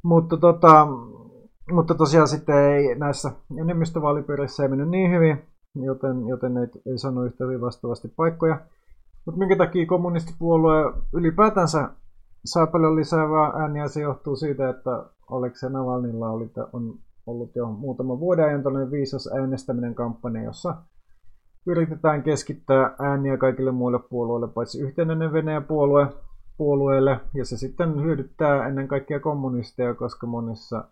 Mutta 0.03 0.37
tota, 0.37 0.87
mutta 1.71 1.95
tosiaan 1.95 2.27
sitten 2.27 2.55
ei 2.55 2.95
näissä 2.95 3.31
enemmistövaalipiireissä 3.57 4.63
ei 4.63 4.69
mennyt 4.69 4.89
niin 4.89 5.11
hyvin, 5.11 5.43
joten, 5.75 6.27
joten 6.27 6.57
ei, 6.57 6.67
ei 6.91 6.97
saanut 6.97 7.25
yhtä 7.25 7.43
hyvin 7.43 7.61
vastaavasti 7.61 8.07
paikkoja. 8.07 8.61
Mutta 9.25 9.39
minkä 9.39 9.55
takia 9.55 9.85
kommunistipuolue 9.85 10.93
ylipäätänsä 11.13 11.89
saa 12.45 12.67
paljon 12.67 12.95
lisää 12.95 13.27
ääniä, 13.61 13.87
se 13.87 14.01
johtuu 14.01 14.35
siitä, 14.35 14.69
että 14.69 15.05
Aleksei 15.31 15.69
Navalnilla 15.69 16.29
oli, 16.29 16.51
on 16.73 16.99
ollut 17.25 17.55
jo 17.55 17.71
muutama 17.71 18.19
vuoden 18.19 18.45
ajan 18.45 18.63
tällainen 18.63 18.91
viisas 18.91 19.29
äänestäminen 19.39 19.95
kampanja, 19.95 20.43
jossa 20.43 20.75
yritetään 21.67 22.23
keskittää 22.23 22.95
ääniä 22.99 23.37
kaikille 23.37 23.71
muille 23.71 23.99
puolueille, 24.09 24.47
paitsi 24.47 24.81
yhtenäinen 24.81 25.33
Venäjä 25.33 25.61
puolue, 25.61 26.07
puolueelle, 26.57 27.19
ja 27.33 27.45
se 27.45 27.57
sitten 27.57 28.03
hyödyttää 28.03 28.67
ennen 28.67 28.87
kaikkea 28.87 29.19
kommunisteja, 29.19 29.93
koska 29.93 30.27
monissa 30.27 30.83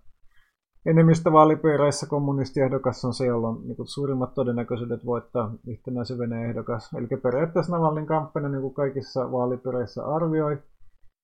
enemmistövaalipiireissä 0.87 2.07
kommunistiehdokas 2.07 3.05
on 3.05 3.13
se, 3.13 3.25
jolla 3.25 3.49
on 3.49 3.61
niin 3.67 3.75
kuin, 3.75 3.87
suurimmat 3.87 4.33
todennäköisyydet 4.33 5.05
voittaa 5.05 5.51
yhtenäisen 5.67 6.17
Venäjän 6.17 6.49
ehdokas. 6.49 6.89
Eli 6.93 7.07
periaatteessa 7.07 7.75
Navalnin 7.75 8.05
kampanja 8.05 8.49
niin 8.49 8.73
kaikissa 8.73 9.31
vaalipiireissä 9.31 10.05
arvioi, 10.05 10.53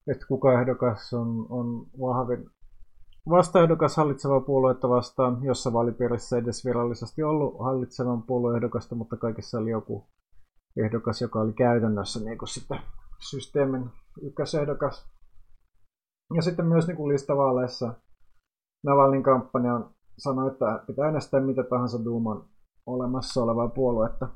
että 0.07 0.25
kuka 0.27 0.59
ehdokas 0.61 1.13
on, 1.13 1.45
on 1.49 1.85
vahvin 2.01 2.49
vastaehdokas 3.29 3.97
hallitseva 3.97 4.41
puoluetta 4.41 4.89
vastaan, 4.89 5.43
jossa 5.43 5.73
vaalipiirissä 5.73 6.35
ei 6.35 6.41
edes 6.41 6.65
virallisesti 6.65 7.23
ollut 7.23 7.59
hallitsevan 7.59 8.23
puolueehdokasta, 8.23 8.95
mutta 8.95 9.17
kaikissa 9.17 9.57
oli 9.57 9.69
joku 9.69 10.07
ehdokas, 10.77 11.21
joka 11.21 11.39
oli 11.39 11.53
käytännössä 11.53 12.19
niin 12.19 12.37
kuin 12.37 12.49
sitten 12.49 12.79
systeemin 13.29 13.89
ykkösehdokas. 14.21 15.05
Ja 16.35 16.41
sitten 16.41 16.65
myös 16.65 16.87
niin 16.87 16.97
kuin 16.97 17.13
listavaaleissa 17.13 17.93
Navalnin 18.83 19.23
kampanja 19.23 19.81
sanoi, 20.17 20.51
että 20.51 20.83
pitää 20.87 21.05
äänestää 21.05 21.39
mitä 21.39 21.63
tahansa 21.63 22.05
Duuman 22.05 22.43
olemassa 22.85 23.43
olevaa 23.43 23.67
puoluetta. 23.67 24.27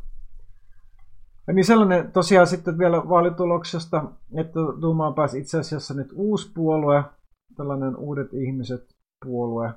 Ja 1.47 1.53
niin 1.53 1.65
sellainen 1.65 2.11
tosiaan 2.11 2.47
sitten 2.47 2.77
vielä 2.77 2.97
vaalituloksesta, 3.09 4.03
että 4.35 4.59
Duumaan 4.81 5.13
pääsi 5.13 5.39
itse 5.39 5.59
asiassa 5.59 5.93
nyt 5.93 6.13
uusi 6.15 6.51
puolue, 6.55 7.03
tällainen 7.57 7.95
uudet 7.95 8.33
ihmiset 8.33 8.95
puolue, 9.25 9.73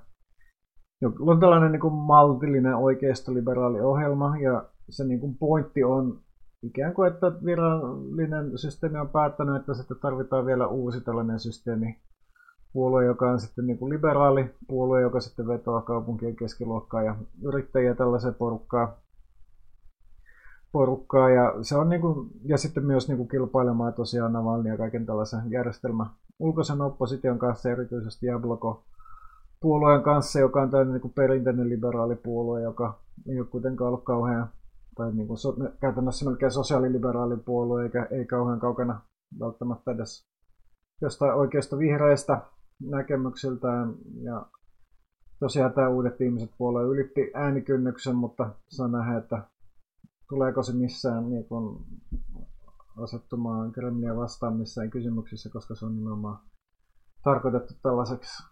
jolla 1.01 1.33
on 1.33 1.41
tällainen 1.41 1.73
niin 1.73 1.81
kuin 1.81 1.95
maltillinen 1.95 2.77
oikeistoliberaali 2.77 3.81
ohjelma, 3.81 4.39
ja 4.39 4.65
se 4.89 5.05
niin 5.05 5.21
kuin 5.21 5.39
pointti 5.39 5.85
on 5.85 6.21
ikään 6.63 6.95
kuin, 6.95 7.13
että 7.13 7.33
virallinen 7.45 8.59
systeemi 8.59 8.99
on 8.99 9.09
päättänyt, 9.09 9.57
että 9.57 9.75
sitten 9.75 9.97
tarvitaan 10.03 10.47
vielä 10.47 10.67
uusi 10.67 11.01
tällainen 11.01 11.41
systeemi 11.41 12.01
puolue, 12.73 13.05
joka 13.05 13.31
on 13.31 13.41
sitten 13.41 13.67
niin 13.67 13.79
kuin 13.79 13.93
liberaali 13.93 14.55
puolue, 14.69 15.01
joka 15.01 15.21
sitten 15.21 15.49
vetoaa 15.49 15.83
kaupunkien 15.83 16.37
keskiluokkaa 16.37 17.03
ja 17.03 17.17
yrittäjiä 17.43 17.95
tällaisen 17.95 18.35
porukkaa. 18.35 18.97
porukkaa 20.73 21.31
ja, 21.31 21.55
se 21.63 21.77
on 21.77 21.89
niin 21.89 22.01
kuin, 22.01 22.31
ja 22.45 22.59
sitten 22.59 22.85
myös 22.85 23.09
niin 23.09 23.17
kuin 23.17 23.29
kilpailemaan 23.29 23.95
tosiaan 23.95 24.33
Navalny 24.33 24.69
ja 24.69 24.77
kaiken 24.77 25.07
tällaisen 25.07 25.51
järjestelmän 25.51 26.11
ulkoisen 26.39 26.81
opposition 26.81 27.39
kanssa, 27.39 27.71
erityisesti 27.71 28.27
Jabloko 28.27 28.85
puolueen 29.61 30.03
kanssa, 30.03 30.41
joka 30.41 30.63
on 30.63 30.71
tämmöinen 30.71 31.01
niin 31.03 31.13
perinteinen 31.13 31.69
liberaalipuolue, 31.69 32.63
joka 32.63 32.99
ei 33.29 33.41
ole 33.41 33.47
kuitenkaan 33.47 33.89
ollut 33.89 34.05
kauhean, 34.05 34.49
tai 34.95 35.13
niin 35.13 35.27
kuin 35.27 35.39
so, 35.39 35.57
käytännössä 35.81 36.25
melkein 36.25 36.53
sosiaaliliberaalipuolue, 36.53 37.83
eikä 37.83 38.07
ei 38.11 38.25
kauhean 38.25 38.61
kaukana 38.61 39.01
välttämättä 39.41 39.91
edes 39.91 40.27
jostain 41.01 41.35
oikeasta 41.35 41.79
vihreistä 41.79 42.41
näkemyksiltään. 42.81 43.95
Ja 44.23 44.47
tosiaan 45.41 45.73
tämä 45.73 45.89
Uudet 45.89 46.21
ihmiset 46.21 46.51
puolue 46.59 46.83
ylitti 46.83 47.31
äänikynnyksen, 47.35 48.17
mutta 48.17 48.51
saa 48.69 48.89
nähdä, 48.89 49.19
että 49.19 49.43
tuleeko 50.29 50.63
se 50.63 50.73
missään 50.73 51.31
niin 51.31 51.45
kuin, 51.45 51.85
asettumaan 53.03 53.73
Kremliä 53.73 54.17
vastaan 54.17 54.57
missään 54.57 54.91
kysymyksissä, 54.91 55.51
koska 55.53 55.75
se 55.75 55.87
on 55.87 55.97
nimenomaan 55.97 56.39
tarkoitettu 57.25 57.75
tällaiseksi 57.83 58.43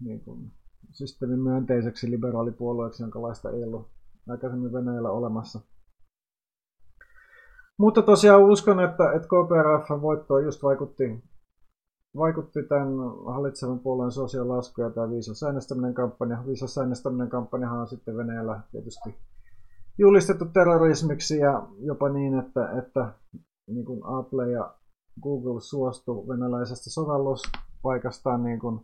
niin 0.00 0.20
kuin, 0.20 0.52
systeemin 0.92 1.42
myönteiseksi 1.42 2.10
liberaalipuolueeksi, 2.10 3.04
laista 3.14 3.50
ei 3.50 3.64
ollut 3.64 3.90
aikaisemmin 4.28 4.72
Venäjällä 4.72 5.10
olemassa. 5.10 5.60
Mutta 7.78 8.02
tosiaan 8.02 8.42
uskon, 8.42 8.80
että, 8.80 9.12
että 9.12 9.28
KPRF 9.28 10.02
voitto 10.02 10.38
just 10.38 10.62
vaikutti, 10.62 11.24
vaikutti 12.16 12.62
tämän 12.62 12.88
hallitsevan 13.26 13.78
puolueen 13.78 14.12
suosion 14.12 14.48
lasku 14.48 14.80
ja 14.80 14.90
tämä 14.90 15.10
viisas 15.10 15.42
äänestäminen 15.42 15.94
kampanja. 15.94 16.42
Viisas 16.46 16.78
äänestäminen 16.78 17.28
kampanjahan 17.28 17.80
on 17.80 17.88
sitten 17.88 18.16
Venäjällä 18.16 18.60
tietysti 18.72 19.14
julistettu 19.98 20.44
terrorismiksi 20.44 21.38
ja 21.38 21.66
jopa 21.78 22.08
niin, 22.08 22.38
että, 22.38 22.70
että 22.78 23.12
niin 23.66 23.84
kuin 23.84 24.00
Apple 24.04 24.50
ja 24.50 24.74
Google 25.22 25.60
suostu 25.60 26.28
venäläisestä 26.28 26.90
sovelluspaikastaan 26.90 28.44
niin 28.44 28.58
kuin 28.58 28.80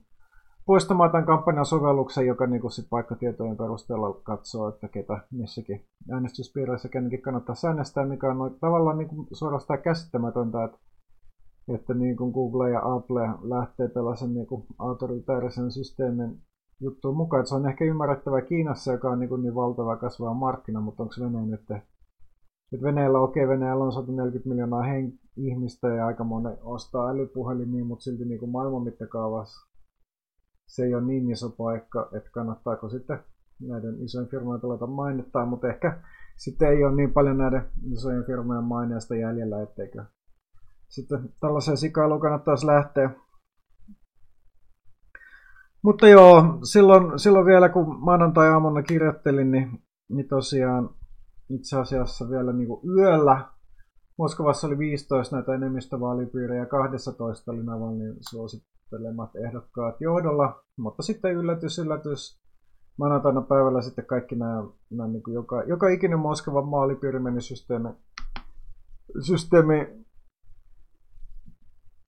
poistamaan 0.66 1.11
tämän 1.11 1.26
kampanjan 1.26 1.66
sovelluksen, 1.66 2.26
joka 2.26 2.47
niin 2.47 2.61
kuin 2.61 2.70
sit 2.70 2.87
paikkatietojen 2.90 3.56
perusteella 3.56 4.20
katsoo, 4.23 4.68
että 4.68 4.88
ketä 4.88 5.18
missäkin 5.30 5.85
äänestyspiireissä 6.11 6.88
kenenkin 6.88 7.23
kannattaa 7.23 7.54
äänestää, 7.66 8.06
mikä 8.06 8.30
on 8.30 8.56
tavallaan 8.61 8.99
niin 8.99 9.08
kuin 9.08 9.28
suorastaan 9.32 9.82
käsittämätöntä, 9.82 10.64
että, 10.64 10.78
että 11.75 11.94
niin 11.94 12.16
kuin 12.16 12.32
Google 12.32 12.70
ja 12.70 12.94
Apple 12.94 13.28
lähtee 13.42 13.88
tällaisen 13.88 14.34
niin 14.34 14.46
kuin 14.46 14.66
autoritaarisen 14.78 15.70
systeemin 15.70 16.38
juttuun 16.80 17.16
mukaan. 17.16 17.40
Että 17.40 17.48
se 17.48 17.54
on 17.54 17.68
ehkä 17.68 17.84
ymmärrettävä 17.84 18.40
Kiinassa, 18.40 18.92
joka 18.92 19.10
on 19.10 19.18
niin, 19.18 19.28
kuin 19.28 19.42
niin 19.42 19.54
valtava 19.54 19.96
kasvava 19.96 20.34
markkina, 20.34 20.80
mutta 20.80 21.02
onko 21.02 21.14
Venäjä 21.20 21.46
nyt 21.46 21.60
että 22.72 22.82
Venäjällä, 22.82 23.18
okei, 23.18 23.44
okay, 23.44 23.56
Venäjällä 23.56 23.84
on 23.84 23.92
140 23.92 24.48
miljoonaa 24.48 24.82
hen- 24.82 25.18
ihmistä 25.37 25.88
ja 25.88 26.06
aika 26.06 26.25
moni 26.25 26.56
ostaa 26.62 27.08
älypuhelimia, 27.08 27.84
mutta 27.84 28.02
silti 28.02 28.25
niin 28.25 28.40
kuin 28.40 28.50
maailman 28.50 28.82
mittakaavassa 28.82 29.68
se 30.66 30.84
ei 30.84 30.94
ole 30.94 31.04
niin 31.04 31.30
iso 31.30 31.50
paikka, 31.50 32.08
että 32.16 32.30
kannattaako 32.32 32.88
sitten 32.88 33.18
näiden 33.60 34.02
isojen 34.04 34.28
firmojen 34.28 34.60
tuleta 34.60 34.87
mainittaa, 34.87 35.46
mutta 35.46 35.68
ehkä 35.68 36.00
sitten 36.37 36.68
ei 36.68 36.84
ole 36.84 36.94
niin 36.94 37.12
paljon 37.12 37.38
näiden 37.38 37.64
isojen 37.92 38.25
firmojen 38.25 38.64
maineesta 38.64 39.16
jäljellä, 39.16 39.62
etteikö 39.62 40.04
sitten 40.88 41.33
tällaiseen 41.40 41.76
sikailuun 41.76 42.21
kannattaisi 42.21 42.66
lähteä. 42.66 43.11
Mutta 45.83 46.09
joo, 46.09 46.59
silloin, 46.62 47.18
silloin 47.18 47.47
vielä 47.47 47.68
kun 47.68 47.97
maanantai-aamuna 48.00 48.83
kirjoittelin, 48.83 49.50
niin, 49.50 49.83
niin 50.09 50.28
tosiaan 50.28 50.90
itse 51.50 51.78
asiassa 51.78 52.30
vielä 52.30 52.52
niin 52.52 52.68
kuin 52.68 52.80
yöllä. 52.99 53.45
Moskovassa 54.18 54.66
oli 54.66 54.79
15 54.79 55.37
näitä 55.37 55.55
enemmistövaalipiirejä 55.55 56.61
ja 56.61 56.66
12 56.66 57.53
oli 57.53 57.62
Navalnin 57.62 58.16
suosittelemat 58.31 59.37
ehdokkaat 59.37 60.01
johdolla, 60.01 60.64
mutta 60.79 61.03
sitten 61.03 61.35
yllätys, 61.35 61.79
yllätys, 61.79 62.40
maanantaina 62.98 63.40
päivällä 63.40 63.83
sitten 63.83 64.07
kaikki 64.07 64.35
nämä, 64.35 64.64
nämä 64.90 65.09
niin 65.09 65.22
kuin 65.22 65.35
joka, 65.35 65.62
joka 65.62 65.88
ikinen 65.88 66.18
Moskovan 66.18 66.68
maalipiiri 66.68 67.18
meni 67.18 67.40
systeemi, 67.40 67.88
systeemi 69.20 70.05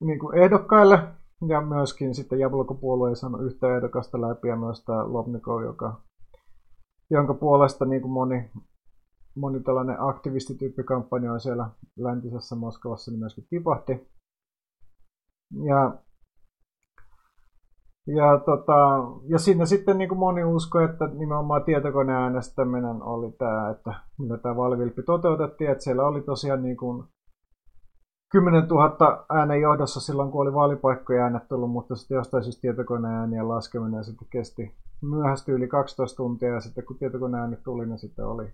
niin 0.01 0.19
kuin 0.19 0.37
ehdokkaille, 0.37 0.99
ja 1.47 1.61
myöskin 1.61 2.15
sitten 2.15 2.39
Jabloko-puolue 2.39 3.09
ei 3.09 3.15
saanut 3.15 3.41
yhtä 3.41 3.75
ehdokasta 3.75 4.21
läpi, 4.21 4.47
ja 4.47 4.55
myös 4.55 4.83
tämä 4.83 5.13
Lobnikov, 5.13 5.63
joka, 5.63 6.01
jonka 7.09 7.33
puolesta 7.33 7.85
niin 7.85 8.01
kuin 8.01 8.11
moni, 8.11 8.51
moni 9.35 9.59
tällainen 9.59 9.95
aktivistityyppikampanja 9.99 11.33
on 11.33 11.39
siellä 11.39 11.69
läntisessä 11.97 12.55
Moskovassa, 12.55 13.11
niin 13.11 13.19
myöskin 13.19 13.47
tipahti. 13.49 14.07
Ja 15.65 15.93
ja, 18.07 18.39
tota, 18.45 18.73
ja 19.27 19.39
siinä 19.39 19.65
sitten 19.65 19.97
niin 19.97 20.09
kuin 20.09 20.19
moni 20.19 20.43
usko, 20.43 20.79
että 20.79 21.07
nimenomaan 21.07 21.63
tietokoneäänestäminen 21.63 23.03
oli 23.03 23.31
tämä, 23.31 23.69
että 23.69 23.93
millä 24.17 24.37
tämä 24.37 24.55
vaalivilppi 24.55 25.03
toteutettiin, 25.03 25.71
että 25.71 25.83
siellä 25.83 26.07
oli 26.07 26.21
tosiaan 26.21 26.63
niin 26.63 26.77
kuin 26.77 27.03
10 28.31 28.67
000 28.67 29.25
äänen 29.29 29.61
johdossa 29.61 29.99
silloin, 29.99 30.31
kun 30.31 30.41
oli 30.41 30.53
vaalipaikkoja 30.53 31.23
äänet 31.23 31.47
tullut, 31.47 31.71
mutta 31.71 31.95
sitten 31.95 32.15
jostain 32.15 32.43
syystä 32.43 32.61
tietokoneäänien 32.61 33.49
laskeminen 33.49 34.03
sitten 34.03 34.27
kesti 34.31 34.75
myöhästi 35.01 35.51
yli 35.51 35.67
12 35.67 36.17
tuntia, 36.17 36.53
ja 36.53 36.61
sitten 36.61 36.85
kun 36.85 36.97
tietokoneäänet 36.97 37.63
tuli, 37.63 37.85
niin 37.85 37.99
sitten 37.99 38.25
oli, 38.25 38.53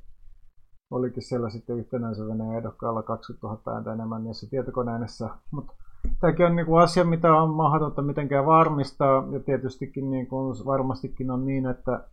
olikin 0.91 1.23
siellä 1.23 1.49
sitten 1.49 1.77
yhtenäisyyden 1.77 2.41
ehdokkaalla 2.57 3.03
20 3.03 3.47
000 3.47 3.75
ääntä 3.75 3.93
enemmän 3.93 4.23
niissä 4.23 4.49
tietokoneäänessä, 4.49 5.29
mutta 5.51 5.73
tämäkin 6.19 6.45
on 6.45 6.55
niin 6.55 6.65
kuin 6.65 6.83
asia, 6.83 7.03
mitä 7.03 7.33
on 7.33 7.49
mahdotonta 7.49 8.01
mitenkään 8.01 8.45
varmistaa, 8.45 9.27
ja 9.31 9.39
tietystikin 9.39 10.11
niin 10.11 10.27
kuin 10.27 10.65
varmastikin 10.65 11.31
on 11.31 11.45
niin, 11.45 11.65
että 11.65 12.03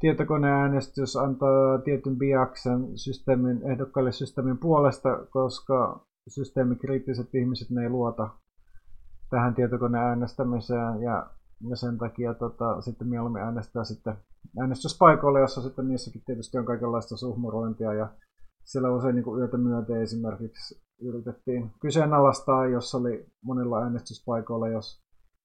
tietokoneäänestys 0.00 1.16
antaa 1.16 1.78
tietyn 1.78 2.16
biaksen 2.16 2.88
systeemin, 2.94 3.62
ehdokkaille 3.62 4.12
systeemin 4.12 4.58
puolesta, 4.58 5.18
koska 5.30 6.07
systeemikriittiset 6.28 7.34
ihmiset 7.34 7.70
ne 7.70 7.82
ei 7.82 7.88
luota 7.88 8.28
tähän 9.30 9.54
tietokoneäänestämiseen, 9.54 11.02
ja, 11.02 11.30
ja 11.70 11.76
sen 11.76 11.98
takia 11.98 12.34
tota, 12.34 12.80
sitten 12.80 13.08
mieluummin 13.08 13.42
äänestää 13.42 13.84
sitten 13.84 14.14
äänestyspaikoille, 14.60 15.40
jossa 15.40 15.62
sitten 15.62 15.88
niissäkin 15.88 16.22
tietysti 16.26 16.58
on 16.58 16.64
kaikenlaista 16.64 17.16
suhmurointia, 17.16 17.94
ja 17.94 18.08
siellä 18.64 18.90
usein 18.90 19.14
niin 19.14 19.24
kuin 19.24 19.40
yötä 19.40 19.56
myöten 19.56 20.02
esimerkiksi 20.02 20.82
yritettiin 21.00 21.70
kyseenalaistaa, 21.80 22.66
jos 22.66 22.94
oli 22.94 23.26
monilla 23.42 23.82
äänestyspaikoilla, 23.82 24.68
jos 24.68 25.02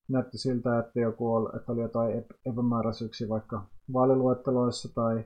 näytti 0.09 0.37
siltä, 0.37 0.79
että, 0.79 0.99
joku 0.99 1.33
oli, 1.33 1.49
että 1.55 1.71
oli 1.71 1.81
jotain 1.81 2.25
epämääräisyyksiä 2.45 3.29
vaikka 3.29 3.65
vaaliluetteloissa 3.93 4.93
tai, 4.95 5.25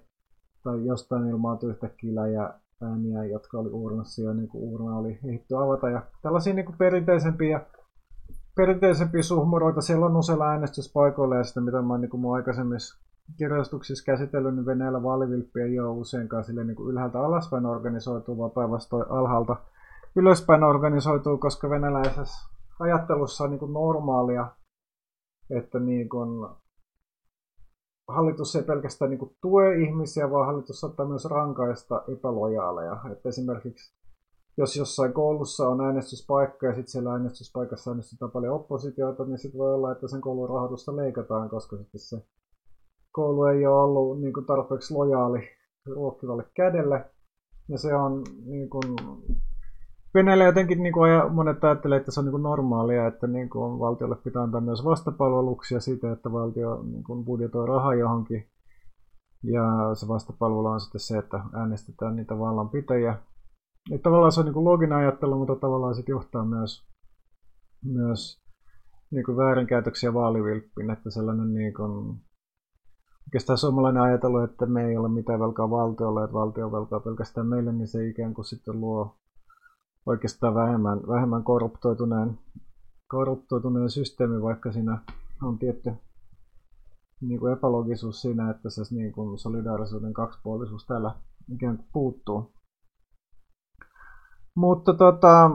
tai 0.63 0.85
jostain 0.85 1.29
ilmaantui 1.29 1.69
yhtäkkiä 1.69 2.15
läjä 2.15 2.53
ääniä, 2.81 3.25
jotka 3.25 3.57
oli 3.57 3.69
uurnassa 3.69 4.21
ja 4.21 4.33
niin 4.33 4.49
uurna 4.53 4.97
oli 4.97 5.19
ehditty 5.25 5.57
avata. 5.57 5.89
Ja 5.89 6.01
tällaisia 6.21 6.53
niin 6.53 6.65
kuin 6.65 6.77
perinteisempiä, 6.77 7.61
perinteisempiä 8.55 9.21
suhmuroita 9.21 9.81
siellä 9.81 10.05
on 10.05 10.17
useilla 10.17 10.49
äänestyspaikoilla 10.49 11.35
ja 11.35 11.43
sitten 11.43 11.63
mitä 11.63 11.81
mä 11.81 11.93
oon 11.93 12.01
niin 12.01 12.19
mun 12.19 12.35
aikaisemmissa 12.35 13.07
kirjoituksissa 13.37 14.05
käsitellyt, 14.05 14.55
niin 14.55 14.65
Venäjällä 14.65 15.03
vaalivilppi 15.03 15.61
ei 15.61 15.79
ole 15.79 15.89
useinkaan 15.89 16.43
sille 16.43 16.63
niin 16.63 16.75
kuin 16.75 16.91
ylhäältä 16.91 17.19
alaspäin 17.19 17.65
organisoitu, 17.65 18.37
vaan 18.37 18.51
päinvastoin 18.51 19.11
alhaalta 19.11 19.55
ylöspäin 20.15 20.63
organisoituu, 20.63 21.37
koska 21.37 21.69
venäläisessä 21.69 22.49
ajattelussa 22.79 23.43
on 23.43 23.49
niin 23.49 23.59
kuin 23.59 23.73
normaalia, 23.73 24.47
että 25.49 25.79
niin 25.79 26.09
kuin 26.09 26.49
hallitus 28.07 28.55
ei 28.55 28.63
pelkästään 28.63 29.11
niin 29.11 29.19
kuin 29.19 29.35
tue 29.41 29.75
ihmisiä, 29.75 30.31
vaan 30.31 30.45
hallitus 30.45 30.79
saattaa 30.79 31.05
myös 31.05 31.25
rankaista 31.25 32.03
epälojaaleja. 32.07 32.97
Että 33.11 33.29
esimerkiksi 33.29 33.97
jos 34.57 34.75
jossain 34.75 35.13
koulussa 35.13 35.67
on 35.69 35.81
äänestyspaikka 35.81 36.65
ja 36.65 36.73
sitten 36.73 36.91
siellä 36.91 37.11
äänestyspaikassa 37.11 37.91
äänestetään 37.91 38.31
paljon 38.31 38.55
oppositiota, 38.55 39.25
niin 39.25 39.37
sitten 39.37 39.59
voi 39.59 39.73
olla, 39.73 39.91
että 39.91 40.07
sen 40.07 40.21
koulun 40.21 40.49
rahoitusta 40.49 40.95
leikataan, 40.95 41.49
koska 41.49 41.77
sitten 41.77 41.99
se 41.99 42.25
koulu 43.11 43.43
ei 43.43 43.67
ole 43.67 43.83
ollut 43.83 44.21
niin 44.21 44.33
kuin 44.33 44.45
tarpeeksi 44.45 44.93
lojaali 44.93 45.39
ruokkivalle 45.85 46.45
kädelle. 46.53 47.05
Ja 47.69 47.77
se 47.77 47.95
on 47.95 48.23
niin 48.45 48.69
kuin, 48.69 48.83
Venäjällä 50.13 50.43
jotenkin 50.43 50.83
niin 50.83 50.93
kuin 50.93 51.11
monet 51.33 51.63
ajattelee, 51.63 51.97
että 51.97 52.11
se 52.11 52.19
on 52.19 52.25
niin 52.25 52.31
kuin 52.31 52.43
normaalia, 52.43 53.07
että 53.07 53.27
niin 53.27 53.49
kuin 53.49 53.79
valtiolle 53.79 54.15
pitää 54.15 54.41
antaa 54.41 54.61
myös 54.61 54.85
vastapalveluksia 54.85 55.79
siitä, 55.79 56.11
että 56.11 56.31
valtio 56.31 56.83
niin 56.83 57.03
kuin 57.03 57.25
budjetoi 57.25 57.67
rahaa 57.67 57.95
johonkin. 57.95 58.47
Ja 59.43 59.63
se 59.93 60.07
vastapalvelu 60.07 60.65
on 60.65 60.79
sitten 60.79 61.01
se, 61.01 61.17
että 61.17 61.39
äänestetään 61.53 62.15
niitä 62.15 62.39
vallanpitäjiä. 62.39 63.17
Että 63.91 64.03
tavallaan 64.03 64.31
se 64.31 64.39
on 64.39 64.45
niin 64.45 64.53
kuin 64.53 64.65
loginen 64.65 64.97
ajattelu, 64.97 65.37
mutta 65.37 65.55
tavallaan 65.55 65.95
sitten 65.95 66.13
johtaa 66.13 66.45
myös, 66.45 66.87
myös 67.85 68.41
niin 69.11 69.25
kuin 69.25 69.37
väärinkäytöksiä 69.37 70.13
vaalivilppiin, 70.13 70.89
että 70.89 71.09
sellainen 71.09 71.53
niin 71.53 71.73
kuin 71.73 72.19
oikeastaan 73.27 73.57
suomalainen 73.57 74.03
ajatellut, 74.03 74.43
että 74.43 74.65
me 74.65 74.85
ei 74.85 74.97
ole 74.97 75.09
mitään 75.09 75.39
velkaa 75.39 75.69
valtiolle, 75.69 76.23
että 76.23 76.33
valtio 76.33 76.71
velkaa 76.71 76.99
pelkästään 76.99 77.47
meille, 77.47 77.73
niin 77.73 77.87
se 77.87 78.07
ikään 78.07 78.33
kuin 78.33 78.45
sitten 78.45 78.81
luo 78.81 79.15
oikeastaan 80.07 80.55
vähemmän, 80.55 80.99
vähemmän 81.07 81.43
korruptoituneen, 81.43 82.39
korruptoituneen 83.07 83.89
systeemi, 83.89 84.41
vaikka 84.41 84.71
siinä 84.71 85.01
on 85.43 85.59
tietty 85.59 85.93
niin 87.21 87.39
kuin 87.39 87.53
epälogisuus 87.53 88.21
siinä, 88.21 88.49
että 88.49 88.69
se 88.69 88.81
niin 88.95 89.11
kuin 89.11 89.39
solidaarisuuden 89.39 90.13
kaksipuolisuus 90.13 90.85
täällä 90.85 91.15
ikään 91.53 91.77
kuin 91.77 91.87
puuttuu. 91.93 92.51
Mutta 94.55 94.93
tota, 94.93 95.49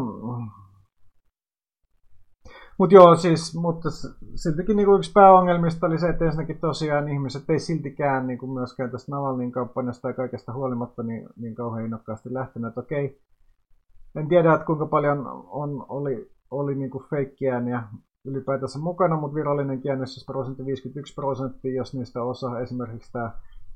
mutta 2.79 2.95
joo, 2.95 3.17
siis, 3.17 3.55
mutta 3.55 3.89
siltikin 4.35 4.77
niin 4.77 4.87
kuin 4.87 4.99
yksi 4.99 5.13
pääongelmista 5.13 5.87
oli 5.87 5.99
se, 5.99 6.09
että 6.09 6.25
ensinnäkin 6.25 6.61
tosiaan 6.61 7.09
ihmiset 7.09 7.51
ei 7.51 7.59
siltikään 7.59 8.27
niin 8.27 8.39
kuin 8.39 8.53
myöskään 8.53 8.91
tästä 8.91 9.13
Navalnin 9.13 9.53
kampanjasta 9.53 10.09
ja 10.09 10.15
kaikesta 10.15 10.53
huolimatta 10.53 11.03
niin, 11.03 11.29
niin 11.37 11.55
kauhean 11.55 11.85
innokkaasti 11.85 12.35
lähteneet. 12.35 12.79
Okei, 12.79 13.21
en 14.17 14.29
tiedä, 14.29 14.55
että 14.55 14.67
kuinka 14.67 14.87
paljon 14.87 15.27
on, 15.47 15.87
oli, 15.89 16.31
oli 16.51 16.75
niin 16.75 16.91
kuin 16.91 17.05
feikkiään 17.11 17.89
ylipäätänsä 18.25 18.79
mukana, 18.79 19.17
mutta 19.17 19.35
virallinen 19.35 19.83
prosentti 20.27 20.67
51 20.67 21.15
prosenttia, 21.15 21.75
jos 21.75 21.95
niistä 21.95 22.23
osa 22.23 22.61
esimerkiksi 22.61 23.13
tämä 23.13 23.31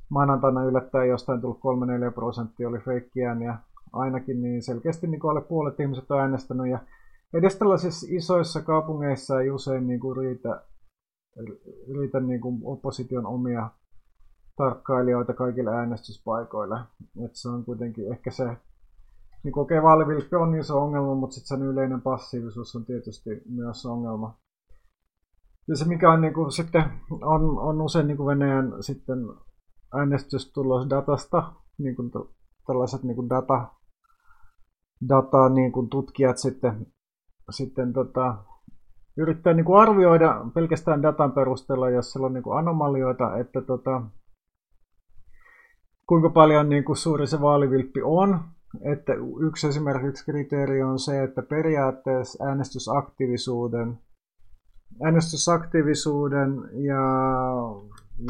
maanantaina 0.09 0.65
yllättäen 0.65 1.09
jostain 1.09 1.41
tullut 1.41 1.61
3-4 2.09 2.13
prosenttia 2.15 2.69
oli 2.69 2.79
feikkiään 2.79 3.43
ja 3.43 3.59
ainakin 3.93 4.43
niin 4.43 4.63
selkeästi 4.63 5.07
niin 5.07 5.21
alle 5.25 5.41
puolet 5.41 5.81
ihmiset 5.81 6.11
on 6.11 6.21
äänestänyt 6.21 6.67
ja 6.67 6.79
edes 7.35 7.57
tällaisissa 7.57 8.07
isoissa 8.11 8.63
kaupungeissa 8.63 9.41
ei 9.41 9.51
usein 9.51 9.87
niin 9.87 10.01
kuin 10.01 10.17
riitä, 10.17 10.63
riitä 11.99 12.21
niin 12.21 12.41
kuin 12.41 12.61
opposition 12.65 13.27
omia 13.27 13.71
tarkkailijoita 14.57 15.33
kaikille 15.33 15.71
äänestyspaikoille. 15.71 16.79
Et 17.25 17.31
se 17.35 17.49
on 17.49 17.65
kuitenkin 17.65 18.13
ehkä 18.13 18.31
se, 18.31 18.57
niin 19.47 19.53
kuin 19.53 19.63
okei, 19.63 19.83
vaalivilppi 19.83 20.37
on 20.37 20.55
iso 20.55 20.83
ongelma, 20.83 21.15
mutta 21.15 21.35
sitten 21.35 21.59
sen 21.59 21.67
yleinen 21.67 22.03
passiivisuus 22.03 22.77
on 22.77 22.85
tietysti 22.85 23.31
myös 23.49 23.87
ongelma. 23.87 24.39
Ja 25.69 25.77
se, 25.77 25.89
mikä 25.89 26.13
on, 26.13 26.21
niin 26.21 26.35
kuin, 26.35 26.53
sitten, 26.53 26.85
on, 27.11 27.59
on 27.59 27.81
usein 27.81 28.07
niin 28.07 28.17
kuin 28.17 28.27
Venäjän 28.27 28.73
sitten 28.81 29.19
äänestystulosdatasta, 29.95 31.53
niin 31.79 31.97
kuin 31.97 32.11
tällaiset 32.67 33.03
niin 33.03 33.17
kuin 33.17 33.29
data, 33.29 33.69
data 35.09 35.49
niin 35.49 35.73
kuin 35.73 35.89
tutkijat 35.89 36.39
sitten 36.39 36.87
sitten 37.51 37.93
tota, 37.93 38.37
yrittää 39.17 39.53
niin 39.53 39.65
kuin 39.65 39.81
arvioida 39.81 40.45
pelkästään 40.55 41.03
datan 41.03 41.33
perusteella, 41.33 41.91
jos 41.91 42.13
siellä 42.13 42.27
on 42.27 42.35
niin 42.35 42.43
kuin 42.43 42.59
anomalioita, 42.59 43.37
että 43.37 43.61
tota, 43.61 44.03
kuinka 46.07 46.31
paljon 46.31 46.69
niin 46.69 46.85
kuin 46.85 46.97
suuri 46.97 47.27
se 47.27 47.41
vaalivilppi 47.41 48.03
on. 48.03 48.56
Että 48.83 49.13
yksi 49.41 49.67
esimerkiksi 49.67 50.25
kriteeri 50.25 50.83
on 50.83 50.99
se, 50.99 51.23
että 51.23 51.43
periaatteessa 51.43 52.45
äänestysaktiivisuuden, 52.45 53.99
äänestysaktiivisuuden 55.05 56.51
ja, 56.73 57.03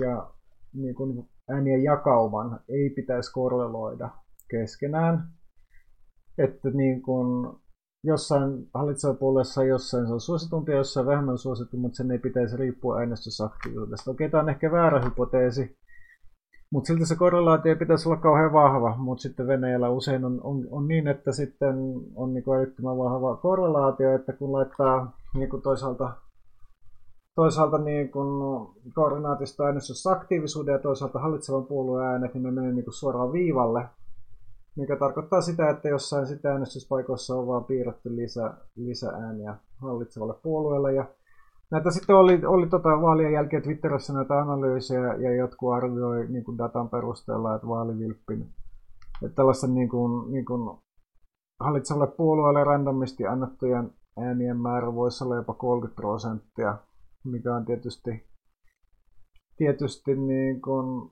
ja 0.00 0.30
niin 0.74 0.94
kuin 0.94 1.28
äänien 1.48 1.82
jakauman 1.82 2.60
ei 2.68 2.90
pitäisi 2.90 3.32
korreloida 3.32 4.10
keskenään. 4.50 5.28
Että 6.38 6.70
niin 6.70 7.02
kuin 7.02 7.56
jossain 8.04 8.68
hallitsevapuolueessa 8.74 9.64
jossain 9.64 10.06
se 10.06 10.12
on 10.12 10.20
suositumpi 10.20 10.72
ja 10.72 10.78
jossain 10.78 11.06
vähemmän 11.06 11.38
suosittu, 11.38 11.76
mutta 11.76 11.96
sen 11.96 12.10
ei 12.10 12.18
pitäisi 12.18 12.56
riippua 12.56 12.98
äänestysaktiivisuudesta. 12.98 14.10
Okei, 14.10 14.30
tämä 14.30 14.42
on 14.42 14.48
ehkä 14.48 14.70
väärä 14.70 15.04
hypoteesi, 15.04 15.76
mutta 16.70 16.86
silti 16.86 17.06
se 17.06 17.16
korrelaatio 17.16 17.76
pitäisi 17.76 18.08
olla 18.08 18.20
kauhean 18.20 18.52
vahva, 18.52 18.96
mutta 18.96 19.22
sitten 19.22 19.46
Venäjällä 19.46 19.88
usein 19.88 20.24
on, 20.24 20.40
on, 20.42 20.66
on 20.70 20.88
niin, 20.88 21.08
että 21.08 21.32
sitten 21.32 21.76
on 22.14 22.34
niin 22.34 22.44
älyttömän 22.56 22.98
vahva 22.98 23.36
korrelaatio, 23.36 24.14
että 24.14 24.32
kun 24.32 24.52
laittaa 24.52 25.16
niin 25.34 25.50
kuin 25.50 25.62
toisaalta, 25.62 26.12
toisaalta 27.34 27.78
niin 27.78 28.10
kuin 28.10 28.28
koordinaatista 28.94 29.64
äänestysaktiivisuuden 29.64 30.72
ja 30.72 30.78
toisaalta 30.78 31.18
hallitsevan 31.18 31.66
puolueen 31.66 32.08
äänet, 32.08 32.34
niin 32.34 32.42
ne 32.42 32.50
menee 32.50 32.72
niin 32.72 32.84
kuin 32.84 32.94
suoraan 32.94 33.32
viivalle, 33.32 33.88
mikä 34.76 34.96
tarkoittaa 34.96 35.40
sitä, 35.40 35.70
että 35.70 35.88
jossain 35.88 36.26
sitä 36.26 36.52
äänestyspaikoissa 36.52 37.34
on 37.34 37.46
vaan 37.46 37.64
piirretty 37.64 38.16
lisä, 38.16 38.54
lisäääniä 38.76 39.54
hallitsevalle 39.78 40.34
puolueelle. 40.42 40.94
Ja 40.94 41.04
näitä 41.70 41.90
sitten 41.90 42.16
oli, 42.16 42.46
oli 42.46 42.66
tota 42.66 42.88
vaalien 42.88 43.32
jälkeen 43.32 43.62
Twitterissä 43.62 44.12
näitä 44.12 44.38
analyysejä 44.38 45.14
ja 45.14 45.34
jotkut 45.34 45.74
arvioi 45.74 46.26
niin 46.28 46.44
kuin 46.44 46.58
datan 46.58 46.88
perusteella, 46.88 47.54
että 47.54 47.68
vaalivilppin, 47.68 48.42
että 49.24 49.36
tällaisen 49.36 49.74
niin 49.74 49.88
kuin, 49.88 50.32
niin 50.32 50.44
kuin 50.44 50.78
hallitsevalle 51.60 52.12
puolueelle 52.16 52.64
randomisti 52.64 53.26
annettujen 53.26 53.90
äänien 54.18 54.60
määrä 54.60 54.94
voisi 54.94 55.24
olla 55.24 55.36
jopa 55.36 55.54
30 55.54 55.96
prosenttia, 55.96 56.78
mikä 57.24 57.54
on 57.54 57.64
tietysti, 57.64 58.26
tietysti 59.56 60.16
niin 60.16 60.62
kuin 60.62 61.10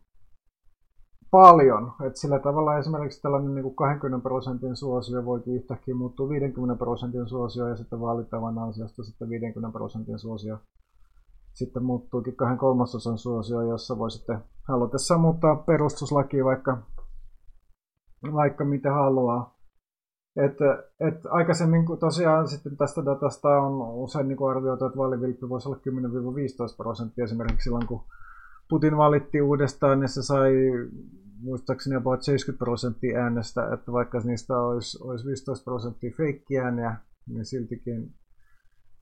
paljon. 1.35 1.93
että 2.07 2.21
sillä 2.21 2.39
tavalla 2.39 2.79
esimerkiksi 2.79 3.23
tällainen 3.23 3.55
niin 3.55 3.63
kuin 3.63 3.75
20 3.75 4.23
prosentin 4.23 4.77
suosio 4.77 5.25
voikin 5.25 5.55
yhtäkkiä 5.55 5.95
muuttua 5.95 6.29
50 6.29 6.79
prosentin 6.79 7.29
suosio 7.29 7.69
ja 7.69 7.77
sitten 7.77 8.01
vaalitavan 8.01 8.59
ansiosta 8.59 9.05
sitten 9.05 9.31
50 9.31 9.73
prosentin 9.79 10.19
suosio 10.19 10.59
sitten 11.55 11.85
muuttuukin 11.85 12.37
kahden 12.37 12.59
kolmasosan 12.59 13.19
suosio, 13.19 13.63
jossa 13.63 13.99
voi 13.99 14.11
sitten 14.11 14.39
halutessaan 14.69 15.21
muuttaa 15.21 15.57
perustuslakia 15.57 16.45
vaikka, 16.45 16.79
vaikka 18.33 18.65
mitä 18.65 18.93
haluaa. 18.93 19.55
Et, 20.37 20.57
et 21.01 21.27
aikaisemmin 21.31 21.87
tosiaan 22.01 22.49
sitten 22.49 22.77
tästä 22.77 23.05
datasta 23.05 23.49
on 23.49 23.95
usein 23.95 24.29
niin 24.29 24.51
arvioitu, 24.51 24.85
että 24.85 24.99
vaalivilppi 24.99 25.49
voisi 25.49 25.69
olla 25.69 25.79
10-15 26.73 26.77
prosenttia 26.77 27.25
esimerkiksi 27.25 27.65
silloin, 27.65 27.87
kun 27.87 28.05
Putin 28.69 28.97
valittiin 28.97 29.45
uudestaan, 29.45 30.01
niin 30.01 30.09
se 30.09 30.23
sai 30.23 30.53
muistaakseni 31.41 31.97
about 31.97 32.23
70 32.23 32.65
prosenttia 32.65 33.19
äänestä, 33.19 33.75
että 33.75 33.93
vaikka 33.93 34.21
niistä 34.25 34.59
olisi, 34.59 34.99
olisi 35.03 35.27
15 35.27 35.65
prosenttia 35.65 36.11
feikkiääniä, 36.17 36.97
niin 37.27 37.45
siltikin, 37.45 38.15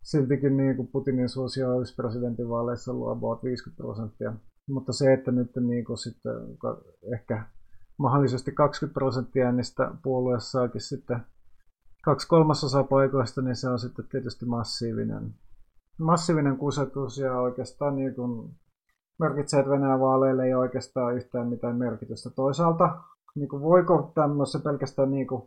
siltikin 0.02 0.56
niin 0.56 0.76
kuin 0.76 0.88
Putinin 0.88 1.28
suosio 1.28 1.76
olisi 1.76 1.94
presidentinvaaleissa 1.94 2.92
ollut 2.92 3.10
about 3.10 3.44
50 3.44 3.82
prosenttia. 3.82 4.32
Mutta 4.68 4.92
se, 4.92 5.12
että 5.12 5.32
nyt 5.32 5.50
niin 5.60 5.84
kuin 5.84 5.98
sitten 5.98 6.32
ehkä 7.14 7.46
mahdollisesti 7.98 8.52
20 8.52 8.94
prosenttia 8.94 9.46
äänistä 9.46 9.90
puolueessaakin 10.02 10.80
sitten 10.80 11.20
kaksi 12.04 12.28
kolmasosaa 12.28 12.84
paikoista, 12.84 13.42
niin 13.42 13.56
se 13.56 13.68
on 13.68 13.78
sitten 13.78 14.08
tietysti 14.08 14.46
massiivinen, 14.46 15.34
massiivinen 15.98 16.56
kusetus 16.56 17.18
ja 17.18 17.40
oikeastaan 17.40 17.96
niin 17.96 18.14
kuin 18.14 18.54
merkitsee, 19.22 19.61
että 19.61 19.70
Venäjän 19.70 20.00
vaaleille 20.00 20.44
ei 20.44 20.54
oikeastaan 20.54 21.16
yhtään 21.16 21.46
mitään 21.46 21.76
merkitystä. 21.76 22.30
Toisaalta 22.30 22.98
niin 23.35 23.48
kuin 23.48 23.62
voiko 23.62 24.12
tämmöisen 24.14 24.62
pelkästään 24.62 25.11
niin 25.11 25.26
kuin 25.26 25.42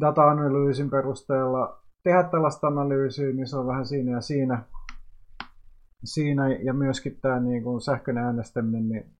data-analyysin 0.00 0.90
perusteella 0.90 1.82
tehdä 2.02 2.22
tällaista 2.22 2.66
analyysiä, 2.66 3.32
niin 3.32 3.46
se 3.46 3.56
on 3.56 3.66
vähän 3.66 3.86
siinä 3.86 4.12
ja 4.12 4.20
siinä. 4.20 4.62
siinä 6.04 6.48
ja 6.48 6.72
myöskin 6.72 7.18
tämä 7.20 7.40
niin 7.40 7.62
kuin 7.62 7.80
sähköinen 7.80 8.24
äänestäminen, 8.24 8.88
niin 8.88 9.10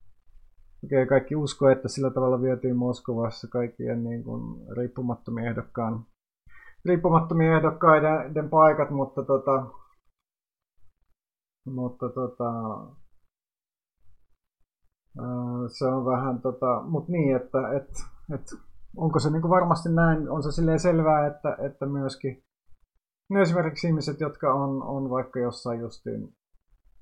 okei, 0.84 1.06
kaikki 1.06 1.36
usko, 1.36 1.68
että 1.68 1.88
sillä 1.88 2.10
tavalla 2.10 2.42
vietiin 2.42 2.76
Moskovassa 2.76 3.48
kaikkien 3.48 4.04
niin 4.04 4.24
kuin 4.24 4.66
riippumattomien 4.76 5.48
ehdokkaan 5.48 6.04
riippumattomien 6.84 7.54
ehdokkaiden 7.54 8.50
paikat, 8.50 8.90
mutta 8.90 9.22
tota, 9.22 9.66
mutta 11.66 12.08
tota, 12.08 12.52
se 15.68 15.86
on 15.86 16.04
vähän, 16.04 16.40
tota, 16.40 16.82
mutta 16.82 17.12
niin, 17.12 17.36
että 17.36 17.72
et, 17.76 17.88
et, 18.34 18.42
onko 18.96 19.18
se 19.18 19.30
niinku 19.30 19.48
varmasti 19.48 19.88
näin, 19.88 20.30
on 20.30 20.42
se 20.42 20.52
silleen 20.52 20.80
selvää, 20.80 21.26
että, 21.26 21.56
että 21.58 21.86
myöskin 21.86 22.42
ne 23.30 23.42
esimerkiksi 23.42 23.86
ihmiset, 23.86 24.20
jotka 24.20 24.54
on, 24.54 24.82
on 24.82 25.10
vaikka 25.10 25.40
jossain 25.40 25.80
justiin 25.80 26.34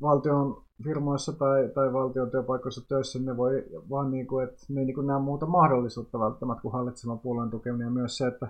valtion 0.02 0.62
firmoissa 0.84 1.32
tai, 1.32 1.68
tai 1.74 1.92
valtion 1.92 2.30
työpaikoissa 2.30 2.88
töissä, 2.88 3.18
ne 3.18 3.36
voi 3.36 3.64
vaan 3.90 4.10
niin 4.10 4.26
kuin, 4.26 4.44
että 4.44 4.66
ne 4.68 4.80
ei 4.80 4.86
niin 4.86 5.06
näe 5.06 5.18
muuta 5.18 5.46
mahdollisuutta 5.46 6.18
välttämättä 6.18 6.62
kuin 6.62 6.72
hallitsevan 6.72 7.18
puolueen 7.18 7.50
tukeminen. 7.50 7.86
Ja 7.86 7.90
myös 7.90 8.16
se, 8.16 8.26
että, 8.26 8.48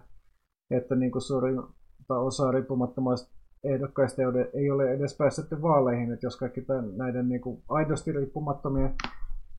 että 0.70 0.94
niin 0.94 1.12
kuin 1.12 1.22
suurin 1.22 1.62
osa 2.09 2.50
riippumattomista 2.50 3.37
ehdokkaista 3.64 4.22
ei 4.55 4.70
ole 4.70 4.90
edes 4.90 5.16
päässyt 5.16 5.62
vaaleihin, 5.62 6.12
että 6.12 6.26
jos 6.26 6.37
kaikki 6.37 6.61
tämän, 6.61 6.96
näiden 6.96 7.29
niin 7.29 7.40
kuin 7.40 7.62
aidosti 7.68 8.12
riippumattomien 8.12 8.94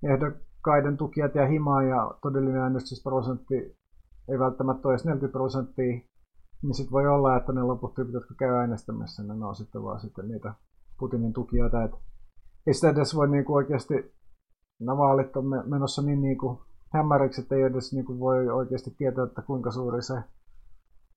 ehdokkaiden 0.03 0.97
tukijat 0.97 1.35
ja 1.35 1.47
himaa 1.47 1.83
ja 1.83 2.11
todellinen 2.21 2.61
äänestysprosentti 2.61 3.77
ei 4.29 4.39
välttämättä 4.39 4.87
ole 4.87 4.93
edes 4.93 5.05
40 5.05 5.37
prosenttia, 5.37 6.01
niin 6.63 6.73
sitten 6.73 6.91
voi 6.91 7.07
olla, 7.07 7.37
että 7.37 7.53
ne 7.53 7.61
loput 7.61 7.93
tyypit, 7.93 8.13
jotka 8.13 8.33
käy 8.39 8.55
äänestämässä, 8.55 9.23
ne 9.23 9.45
on 9.45 9.55
sitten 9.55 9.83
vaan 9.83 9.99
sitten 9.99 10.27
niitä 10.27 10.53
Putinin 10.99 11.33
tukijoita. 11.33 11.83
Et 11.83 11.91
ei 12.67 12.73
sitä 12.73 12.89
edes 12.89 13.15
voi 13.15 13.27
niinku 13.27 13.55
oikeasti 13.55 14.17
nämä 14.79 14.97
vaalit 14.97 15.37
on 15.37 15.45
menossa 15.65 16.01
niin, 16.01 16.21
niin 16.21 16.37
kuin 16.37 16.59
hämäriksi, 16.93 17.41
että 17.41 17.55
ei 17.55 17.61
edes 17.61 17.93
niin 17.93 18.05
kuin 18.05 18.19
voi 18.19 18.49
oikeasti 18.49 18.95
tietää, 18.97 19.23
että 19.23 19.41
kuinka 19.41 19.71
suuri 19.71 20.01
se 20.01 20.23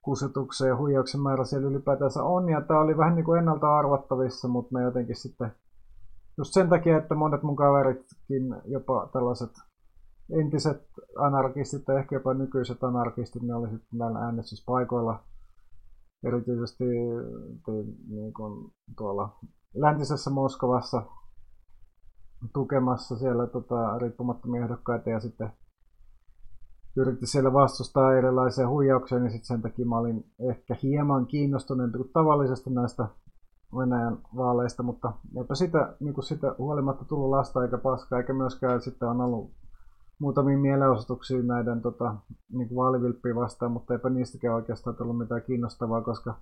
kusetuksen 0.02 0.68
ja 0.68 0.76
huijauksen 0.76 1.20
määrä 1.20 1.44
siellä 1.44 1.68
ylipäätänsä 1.68 2.22
on. 2.22 2.48
Ja 2.48 2.60
tämä 2.60 2.80
oli 2.80 2.96
vähän 2.96 3.14
niin 3.14 3.24
kuin 3.24 3.38
ennalta 3.38 3.76
arvattavissa, 3.76 4.48
mutta 4.48 4.74
me 4.74 4.82
jotenkin 4.82 5.16
sitten 5.16 5.52
just 6.40 6.54
sen 6.54 6.68
takia, 6.68 6.98
että 6.98 7.14
monet 7.14 7.42
mun 7.42 7.56
kaveritkin, 7.56 8.54
jopa 8.64 9.08
tällaiset 9.12 9.50
entiset 10.32 10.82
anarkistit 11.18 11.84
tai 11.84 11.96
ehkä 11.96 12.16
jopa 12.16 12.34
nykyiset 12.34 12.84
anarkistit, 12.84 13.42
ne 13.42 13.54
oli 13.54 13.68
sitten 13.68 13.98
näillä 13.98 14.18
äänestyspaikoilla. 14.18 15.24
Erityisesti 16.24 16.84
niin 18.08 18.32
kuin 18.36 18.72
tuolla 18.98 19.38
läntisessä 19.74 20.30
Moskovassa 20.30 21.02
tukemassa 22.52 23.18
siellä 23.18 23.46
tota, 23.46 23.98
riippumattomia 23.98 24.62
ehdokkaita 24.62 25.10
ja 25.10 25.20
sitten 25.20 25.52
yritti 26.96 27.26
siellä 27.26 27.52
vastustaa 27.52 28.14
erilaisia 28.14 28.68
huijauksia, 28.68 29.18
niin 29.18 29.30
sitten 29.30 29.46
sen 29.46 29.62
takia 29.62 29.86
mä 29.86 29.98
olin 29.98 30.24
ehkä 30.50 30.76
hieman 30.82 31.26
kiinnostunut 31.26 31.92
kuin 31.96 32.10
tavallisesti 32.12 32.70
näistä 32.70 33.08
Venäjän 33.78 34.18
vaaleista, 34.36 34.82
mutta 34.82 35.12
eipä 35.38 35.54
sitä, 35.54 35.94
niin 36.00 36.22
sitä 36.22 36.54
huolimatta 36.58 37.04
tullut 37.04 37.30
lasta 37.30 37.62
eikä 37.62 37.78
paskaa, 37.78 38.18
eikä 38.18 38.32
myöskään 38.32 38.80
sitten 38.80 39.08
on 39.08 39.20
ollut 39.20 39.50
muutamia 40.18 40.58
mielenosoituksia 40.58 41.42
näiden 41.42 41.82
tota, 41.82 42.14
niin 42.52 42.68
kuin 42.68 42.76
vaalivilppiä 42.76 43.34
vastaan, 43.34 43.72
mutta 43.72 43.94
eipä 43.94 44.10
niistäkään 44.10 44.54
oikeastaan 44.54 44.96
tullut 44.96 45.18
mitään 45.18 45.42
kiinnostavaa, 45.42 46.02
koska 46.02 46.34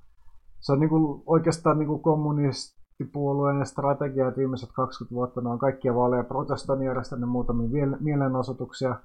se 0.61 0.73
on 0.73 0.81
niin 0.81 0.91
kuin, 0.91 1.23
oikeastaan 1.27 1.79
niin 1.79 1.89
kuin 1.89 2.03
kommunistipuolueen 2.03 3.67
strategia, 3.67 4.29
että 4.29 4.39
viimeiset 4.39 4.71
20 4.73 5.15
vuotta 5.15 5.41
ne 5.41 5.49
on 5.49 5.59
kaikkia 5.59 5.95
vaaleja 5.95 6.25
protestoinut, 6.25 6.87
järjestänyt 6.87 7.29
muutamia 7.29 7.87
mielenosoituksia, 8.01 8.97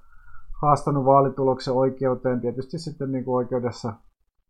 haastanut 0.62 1.04
vaalituloksen 1.04 1.74
oikeuteen. 1.74 2.40
Tietysti 2.40 2.78
sitten 2.78 3.12
niin 3.12 3.24
kuin 3.24 3.34
oikeudessa 3.34 3.92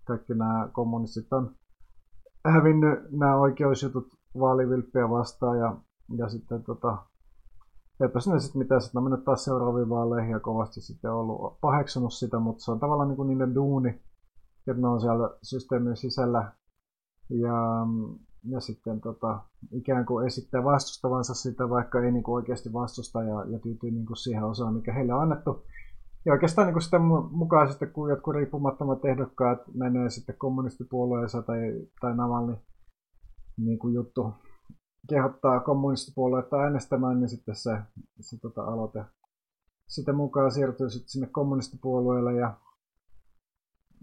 kaikki 0.04 0.34
nämä 0.34 0.68
kommunistit 0.72 1.32
on 1.32 1.50
hävinnyt 2.44 2.98
nämä 3.10 3.36
oikeusjutut 3.36 4.08
vaalivilppiä 4.38 5.10
vastaan 5.10 5.58
ja, 5.58 5.76
ja 6.16 6.28
sitten 6.28 6.64
tota, 6.64 6.96
eipä 8.00 8.20
sinne 8.20 8.40
sitten 8.40 8.58
mitään, 8.58 8.80
sitten 8.80 8.98
on 8.98 9.04
mennyt 9.04 9.24
taas 9.24 9.44
seuraaviin 9.44 9.88
vaaleihin 9.88 10.32
ja 10.32 10.40
kovasti 10.40 10.80
sitten 10.80 11.12
ollut 11.12 11.60
paheksunut 11.60 12.12
sitä, 12.12 12.38
mutta 12.38 12.64
se 12.64 12.70
on 12.70 12.80
tavallaan 12.80 13.08
niin 13.08 13.16
kuin 13.16 13.28
niiden 13.28 13.54
duuni, 13.54 13.88
että 14.66 14.82
ne 14.82 14.88
on 14.88 15.00
siellä 15.00 15.30
systeemin 15.42 15.96
sisällä 15.96 16.52
ja, 17.30 17.86
ja 18.48 18.60
sitten 18.60 19.00
tota, 19.00 19.38
ikään 19.72 20.06
kuin 20.06 20.26
esittää 20.26 20.64
vastustavansa 20.64 21.34
sitä, 21.34 21.70
vaikka 21.70 22.00
ei 22.00 22.12
niin 22.12 22.22
kuin 22.22 22.34
oikeasti 22.34 22.72
vastusta 22.72 23.22
ja, 23.22 23.44
ja 23.48 23.58
tyytyy 23.58 23.90
niin 23.90 24.06
kuin 24.06 24.16
siihen 24.16 24.44
osaan, 24.44 24.74
mikä 24.74 24.92
heille 24.92 25.14
on 25.14 25.22
annettu. 25.22 25.64
Ja 26.26 26.32
oikeastaan 26.32 26.72
niin 26.72 26.82
sitä 26.82 26.98
mukaan 27.30 27.68
sitten, 27.68 27.92
kun 27.92 28.10
jotkut 28.10 28.34
riippumattomat 28.34 29.04
ehdokkaat 29.04 29.58
menee 29.74 30.10
sitten 30.10 30.36
kommunistipuolueessa 30.38 31.42
tai, 31.42 31.58
tai 32.00 32.16
Navalny 32.16 32.56
niin 33.56 33.78
kuin 33.78 33.94
juttu 33.94 34.34
kehottaa 35.08 35.60
kommunistipuoluetta 35.60 36.56
äänestämään, 36.56 37.20
niin 37.20 37.28
sitten 37.28 37.56
se, 37.56 37.78
se 38.20 38.40
tota, 38.40 38.64
aloite 38.64 39.04
sitten 39.88 40.16
mukaan 40.16 40.52
siirtyy 40.52 40.90
sitten 40.90 41.08
sinne 41.08 41.26
kommunistipuolueelle 41.26 42.32
ja, 42.32 42.56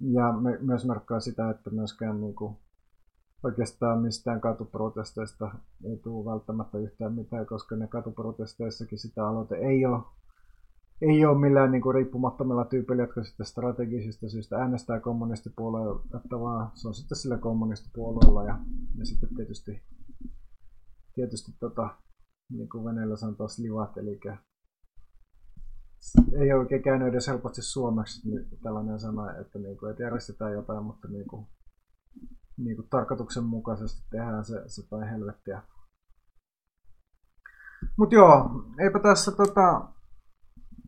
ja 0.01 0.31
me, 0.31 0.57
myös 0.61 0.85
merkkaa 0.85 1.19
sitä, 1.19 1.49
että 1.49 1.69
myöskään 1.69 2.21
niin 2.21 2.35
kuin, 2.35 2.57
oikeastaan 3.43 4.01
mistään 4.01 4.41
katuprotesteista 4.41 5.51
ei 5.83 5.97
tule 5.97 6.31
välttämättä 6.31 6.77
yhtään 6.77 7.13
mitään, 7.13 7.45
koska 7.45 7.75
ne 7.75 7.87
katuprotesteissakin 7.87 8.99
sitä 8.99 9.27
aloite 9.27 9.55
ei 9.55 9.85
ole 9.85 9.99
ei 11.01 11.25
ole 11.25 11.39
millään 11.39 11.71
niin 11.71 11.81
kuin, 11.81 11.95
riippumattomilla 11.95 12.65
tyypeillä, 12.65 13.03
jotka 13.03 13.23
sitten 13.23 13.45
strategisista 13.45 14.29
syistä 14.29 14.57
äänestää 14.57 14.99
kommunistipuolueella, 14.99 16.03
että 16.15 16.39
vaan 16.39 16.71
se 16.73 16.87
on 16.87 16.93
sitten 16.93 17.17
sillä 17.17 17.37
kommunistipuolueella 17.37 18.43
ja, 18.43 18.59
ja 18.97 19.05
sitten 19.05 19.29
tietysti, 19.35 19.81
tietysti 21.13 21.51
tota, 21.59 21.97
niin 22.49 22.69
kuin 22.69 22.85
Venäjällä 22.85 23.15
taas 23.37 23.59
livat, 23.59 23.97
eli 23.97 24.19
ei 26.39 26.53
ole 26.53 26.59
oikein 26.59 26.83
käynyt 26.83 27.07
edes 27.07 27.27
helposti 27.27 27.61
suomeksi 27.61 28.29
niin 28.29 28.47
tällainen 28.63 28.99
sana, 28.99 29.37
että, 29.37 29.59
niin 29.59 29.77
kuin, 29.77 29.91
että 29.91 30.03
järjestetään 30.03 30.53
jotain, 30.53 30.83
mutta 30.83 31.07
niin 31.07 31.27
kuin, 31.27 31.47
niin 32.57 32.75
kuin 32.75 32.87
tarkoituksenmukaisesti 32.89 34.01
tehdään 34.09 34.45
se, 34.45 34.63
se 34.67 34.89
tai 34.89 35.09
helvettiä. 35.09 35.61
Mutta 37.97 38.15
joo, 38.15 38.49
eipä 38.79 38.99
tässä 38.99 39.31
tota, 39.31 39.87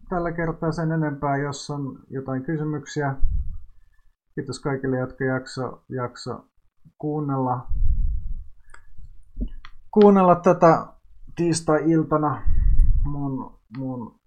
tällä 0.09 0.31
kertaa 0.31 0.71
sen 0.71 0.91
enempää, 0.91 1.37
jos 1.37 1.69
on 1.69 1.99
jotain 2.09 2.43
kysymyksiä. 2.43 3.15
Kiitos 4.35 4.59
kaikille, 4.59 4.97
jotka 4.97 5.23
jakso, 5.23 5.83
jakso 5.89 6.45
kuunnella, 6.97 7.67
kuunnella 9.91 10.35
tätä 10.35 10.87
tiistai-iltana 11.35 12.41
mun, 13.05 13.59
mun 13.77 14.19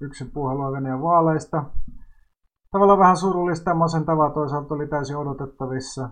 yksin 0.00 0.30
puhelua 0.30 0.72
Venäjän 0.72 1.02
vaaleista. 1.02 1.64
Tavallaan 2.70 2.98
vähän 2.98 3.16
surullista 3.16 3.70
ja 3.70 3.74
masentavaa 3.74 4.30
toisaalta 4.30 4.74
oli 4.74 4.86
täysin 4.86 5.16
odotettavissa. 5.16 6.10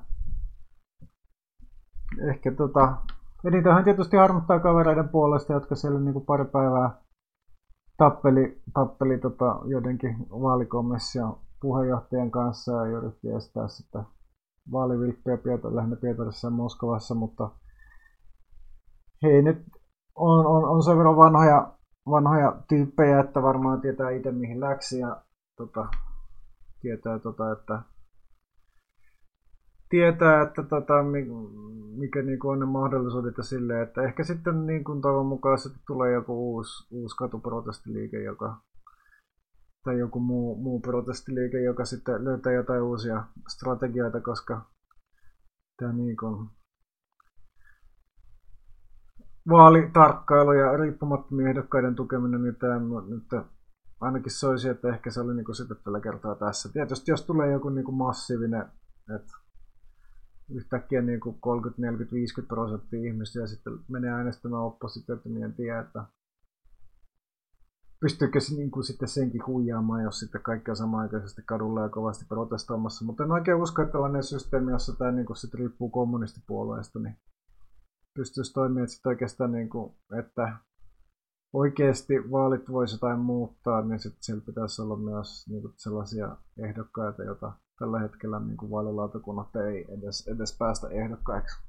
Ehkä 2.30 2.52
tota, 2.52 2.96
enitenhän 3.44 3.84
tietysti 3.84 4.16
harmittaa 4.16 4.60
kavereiden 4.60 5.08
puolesta, 5.08 5.52
jotka 5.52 5.74
siellä 5.74 6.00
niin 6.00 6.26
pari 6.26 6.44
päivää 6.44 7.05
tappeli, 7.96 8.62
tappeli 8.74 9.18
tota, 9.18 9.60
joidenkin 9.64 10.16
vaalikomission 10.30 11.38
puheenjohtajan 11.60 12.30
kanssa 12.30 12.72
ja 12.72 12.98
yritti 12.98 13.28
estää 13.28 13.68
sitä 13.68 14.04
vaalivilppiä 14.72 15.36
Pietar, 15.36 15.76
lähinnä 15.76 15.96
Pietarissa 15.96 16.46
ja 16.46 16.50
Moskovassa, 16.50 17.14
mutta 17.14 17.50
hei 19.22 19.42
nyt 19.42 19.66
on, 20.14 20.46
on, 20.46 20.64
on 20.64 20.82
sen 20.82 20.96
verran 20.96 21.16
vanhoja, 21.16 21.72
vanhoja 22.10 22.56
tyyppejä, 22.68 23.20
että 23.20 23.42
varmaan 23.42 23.80
tietää 23.80 24.10
itse 24.10 24.32
mihin 24.32 24.60
läksi 24.60 24.98
ja 24.98 25.22
tota, 25.56 25.88
tietää, 26.80 27.18
tota, 27.18 27.52
että 27.52 27.82
tietää, 29.88 30.42
että 30.42 30.62
tota, 30.62 30.94
mikä 31.96 32.22
niin 32.22 32.38
kuin 32.38 32.52
on 32.52 32.60
ne 32.60 32.66
mahdollisuudet 32.66 33.36
ja 33.36 33.42
silleen, 33.42 33.82
että 33.82 34.02
ehkä 34.02 34.24
sitten 34.24 34.66
niin 34.66 34.84
kuin 34.84 35.00
toivon 35.00 35.26
mukaan 35.26 35.58
sitten 35.58 35.82
tulee 35.86 36.12
joku 36.12 36.54
uusi, 36.54 36.86
uusi 36.90 37.16
katuprotestiliike, 37.16 38.22
joka, 38.22 38.60
tai 39.84 39.98
joku 39.98 40.20
muu, 40.20 40.62
muu 40.62 40.80
protestiliike, 40.80 41.62
joka 41.62 41.84
sitten 41.84 42.24
löytää 42.24 42.52
jotain 42.52 42.82
uusia 42.82 43.24
strategioita, 43.48 44.20
koska 44.20 44.66
tämä 45.76 45.92
niin 45.92 46.16
kuin 46.16 46.48
vaalitarkkailu 49.48 50.52
ja 50.52 50.76
riippumattomien 50.76 51.48
ehdokkaiden 51.48 51.94
tukeminen, 51.94 52.42
niin 52.42 52.56
tämä 52.56 52.80
nyt 53.08 53.46
ainakin 54.00 54.32
soisi, 54.32 54.68
että 54.68 54.88
ehkä 54.88 55.10
se 55.10 55.20
oli 55.20 55.34
niin 55.34 55.44
kuin 55.44 55.56
sitten 55.56 55.76
tällä 55.84 56.00
kertaa 56.00 56.34
tässä. 56.34 56.72
Tietysti 56.72 57.10
jos 57.10 57.26
tulee 57.26 57.52
joku 57.52 57.68
niin 57.68 57.84
kuin 57.84 57.96
massiivinen, 57.96 58.64
että 59.14 59.45
yhtäkkiä 60.50 61.02
niin 61.02 61.20
kuin 61.20 61.40
30, 61.40 61.82
40, 61.82 62.14
50 62.14 62.54
prosenttia 62.54 63.08
ihmisiä 63.08 63.46
sitten 63.46 63.72
menee 63.88 64.10
äänestämään 64.10 64.62
oppositiota, 64.62 65.28
niin 65.28 65.44
en 65.44 65.54
tiedä, 65.54 65.80
että 65.80 66.04
pystyykö 68.00 68.40
se 68.40 68.54
niin 68.54 68.70
kuin 68.70 68.84
sitten 68.84 69.08
senkin 69.08 69.46
huijaamaan, 69.46 70.02
jos 70.02 70.20
sitten 70.20 70.42
kaikki 70.42 70.70
on 70.70 70.76
samanaikaisesti 70.76 71.42
kadulla 71.46 71.82
ja 71.82 71.88
kovasti 71.88 72.24
protestoimassa. 72.28 73.04
Mutta 73.04 73.24
en 73.24 73.32
oikein 73.32 73.62
usko, 73.62 73.82
että 73.82 73.92
tällainen 73.92 74.22
systeemi, 74.22 74.72
jossa 74.72 74.96
tämä 74.96 75.12
niin 75.12 75.26
kuin 75.26 75.36
sitten 75.36 75.60
riippuu 75.60 75.90
kommunistipuolueesta, 75.90 76.98
niin 76.98 77.16
pystyisi 78.14 78.52
toimimaan 78.52 78.88
sitten 78.88 79.10
oikeastaan, 79.10 79.52
niin 79.52 79.68
kuin, 79.68 79.94
että 80.18 80.56
oikeasti 81.52 82.30
vaalit 82.30 82.70
voisi 82.70 82.94
jotain 82.94 83.20
muuttaa, 83.20 83.82
niin 83.82 83.98
sitten 83.98 84.22
siellä 84.22 84.42
pitäisi 84.46 84.82
olla 84.82 84.96
myös 84.96 85.48
niin 85.48 85.62
kuin 85.62 85.74
sellaisia 85.76 86.36
ehdokkaita, 86.58 87.24
joita 87.24 87.52
tällä 87.78 88.00
hetkellä 88.00 88.40
niin 88.40 88.56
kuin 88.56 88.70
vaalilautakunnat 88.70 89.56
ei 89.56 89.84
edes, 89.98 90.28
edes 90.28 90.56
päästä 90.58 90.88
ehdokkaiksi. 90.88 91.62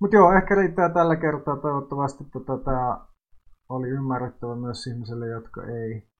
Mutta 0.00 0.16
joo, 0.16 0.32
ehkä 0.32 0.54
riittää 0.54 0.88
tällä 0.88 1.16
kertaa. 1.16 1.56
Toivottavasti 1.56 2.24
tota, 2.24 2.58
tämä 2.58 3.06
oli 3.68 3.88
ymmärrettävä 3.88 4.56
myös 4.56 4.86
ihmisille, 4.86 5.28
jotka 5.28 5.66
ei 5.66 6.10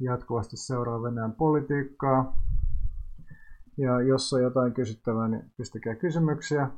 jatkuvasti 0.00 0.56
seuraa 0.56 1.02
Venäjän 1.02 1.32
politiikkaa. 1.32 2.38
Ja 3.78 4.00
jos 4.00 4.32
on 4.32 4.42
jotain 4.42 4.74
kysyttävää, 4.74 5.28
niin 5.28 5.52
pistäkää 5.56 5.94
kysymyksiä. 5.94 6.70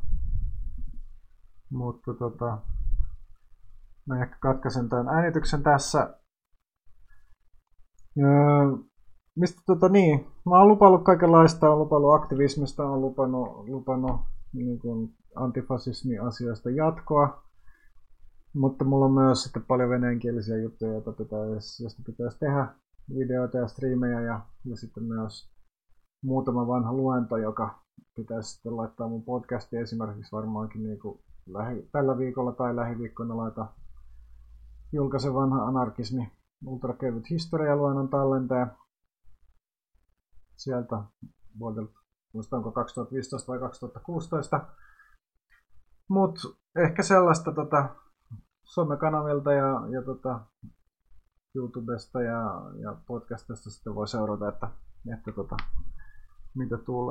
Mutta 1.70 2.14
tota, 2.14 2.58
mä 4.06 4.22
ehkä 4.22 4.36
katkaisen 4.40 4.88
tämän 4.88 5.08
äänityksen 5.08 5.62
tässä. 5.62 6.18
Mistä 9.36 9.62
tota 9.66 9.88
niin, 9.88 10.26
mä 10.46 10.58
oon 10.58 10.68
lupannut 10.68 11.04
kaikenlaista, 11.04 11.70
oon 11.70 11.78
lupannut 11.78 12.14
aktivismista, 12.14 12.88
oon 12.88 13.00
lupannut, 13.00 13.68
lupannut 13.68 14.20
niin 14.52 14.78
kuin 14.78 15.14
antifasismi-asioista 15.34 16.70
jatkoa. 16.70 17.44
Mutta 18.54 18.84
mulla 18.84 19.04
on 19.04 19.12
myös 19.12 19.42
sitten 19.42 19.64
paljon 19.64 19.90
venäjänkielisiä 19.90 20.56
juttuja, 20.56 20.92
joita 20.92 21.12
pitäisi, 21.12 21.82
joista 21.82 22.02
pitäisi 22.06 22.38
tehdä 22.38 22.66
videoita 23.14 23.58
ja 23.58 23.68
striimejä 23.68 24.20
ja, 24.20 24.40
ja 24.64 24.76
sitten 24.76 25.02
myös 25.02 25.50
muutama 26.22 26.66
vanha 26.66 26.92
luento, 26.92 27.36
joka 27.36 27.78
pitäisi 28.16 28.52
sitten 28.52 28.76
laittaa 28.76 29.08
mun 29.08 29.22
podcastiin 29.22 29.82
esimerkiksi 29.82 30.32
varmaankin 30.32 30.82
niin 30.82 30.98
kuin 30.98 31.20
lähi, 31.46 31.88
tällä 31.92 32.18
viikolla 32.18 32.52
tai 32.52 32.76
lähiviikkoina 32.76 33.36
laita 33.36 33.66
julkaisen 34.92 35.34
vanha 35.34 35.64
anarkismi 35.64 36.32
ultrakevyt 36.66 37.30
historialuennon 37.30 38.08
tallenteen 38.08 38.66
sieltä 40.56 40.96
vuodelta, 41.58 42.00
muistanko 42.34 42.72
2015 42.72 43.52
vai 43.52 43.58
2016. 43.58 44.60
Mutta 46.08 46.40
ehkä 46.76 47.02
sellaista 47.02 47.52
tota, 47.52 47.88
somekanavilta 48.64 49.52
ja, 49.52 49.86
ja 49.92 50.02
tota, 50.02 50.40
YouTubesta 51.54 52.22
ja, 52.22 52.42
ja 52.82 52.96
podcastista 53.06 53.70
sitten 53.70 53.94
voi 53.94 54.08
seurata, 54.08 54.48
että, 54.48 54.68
että 55.18 55.32
tota, 55.32 55.56
mitä 56.54 56.78
tulee. 56.78 57.04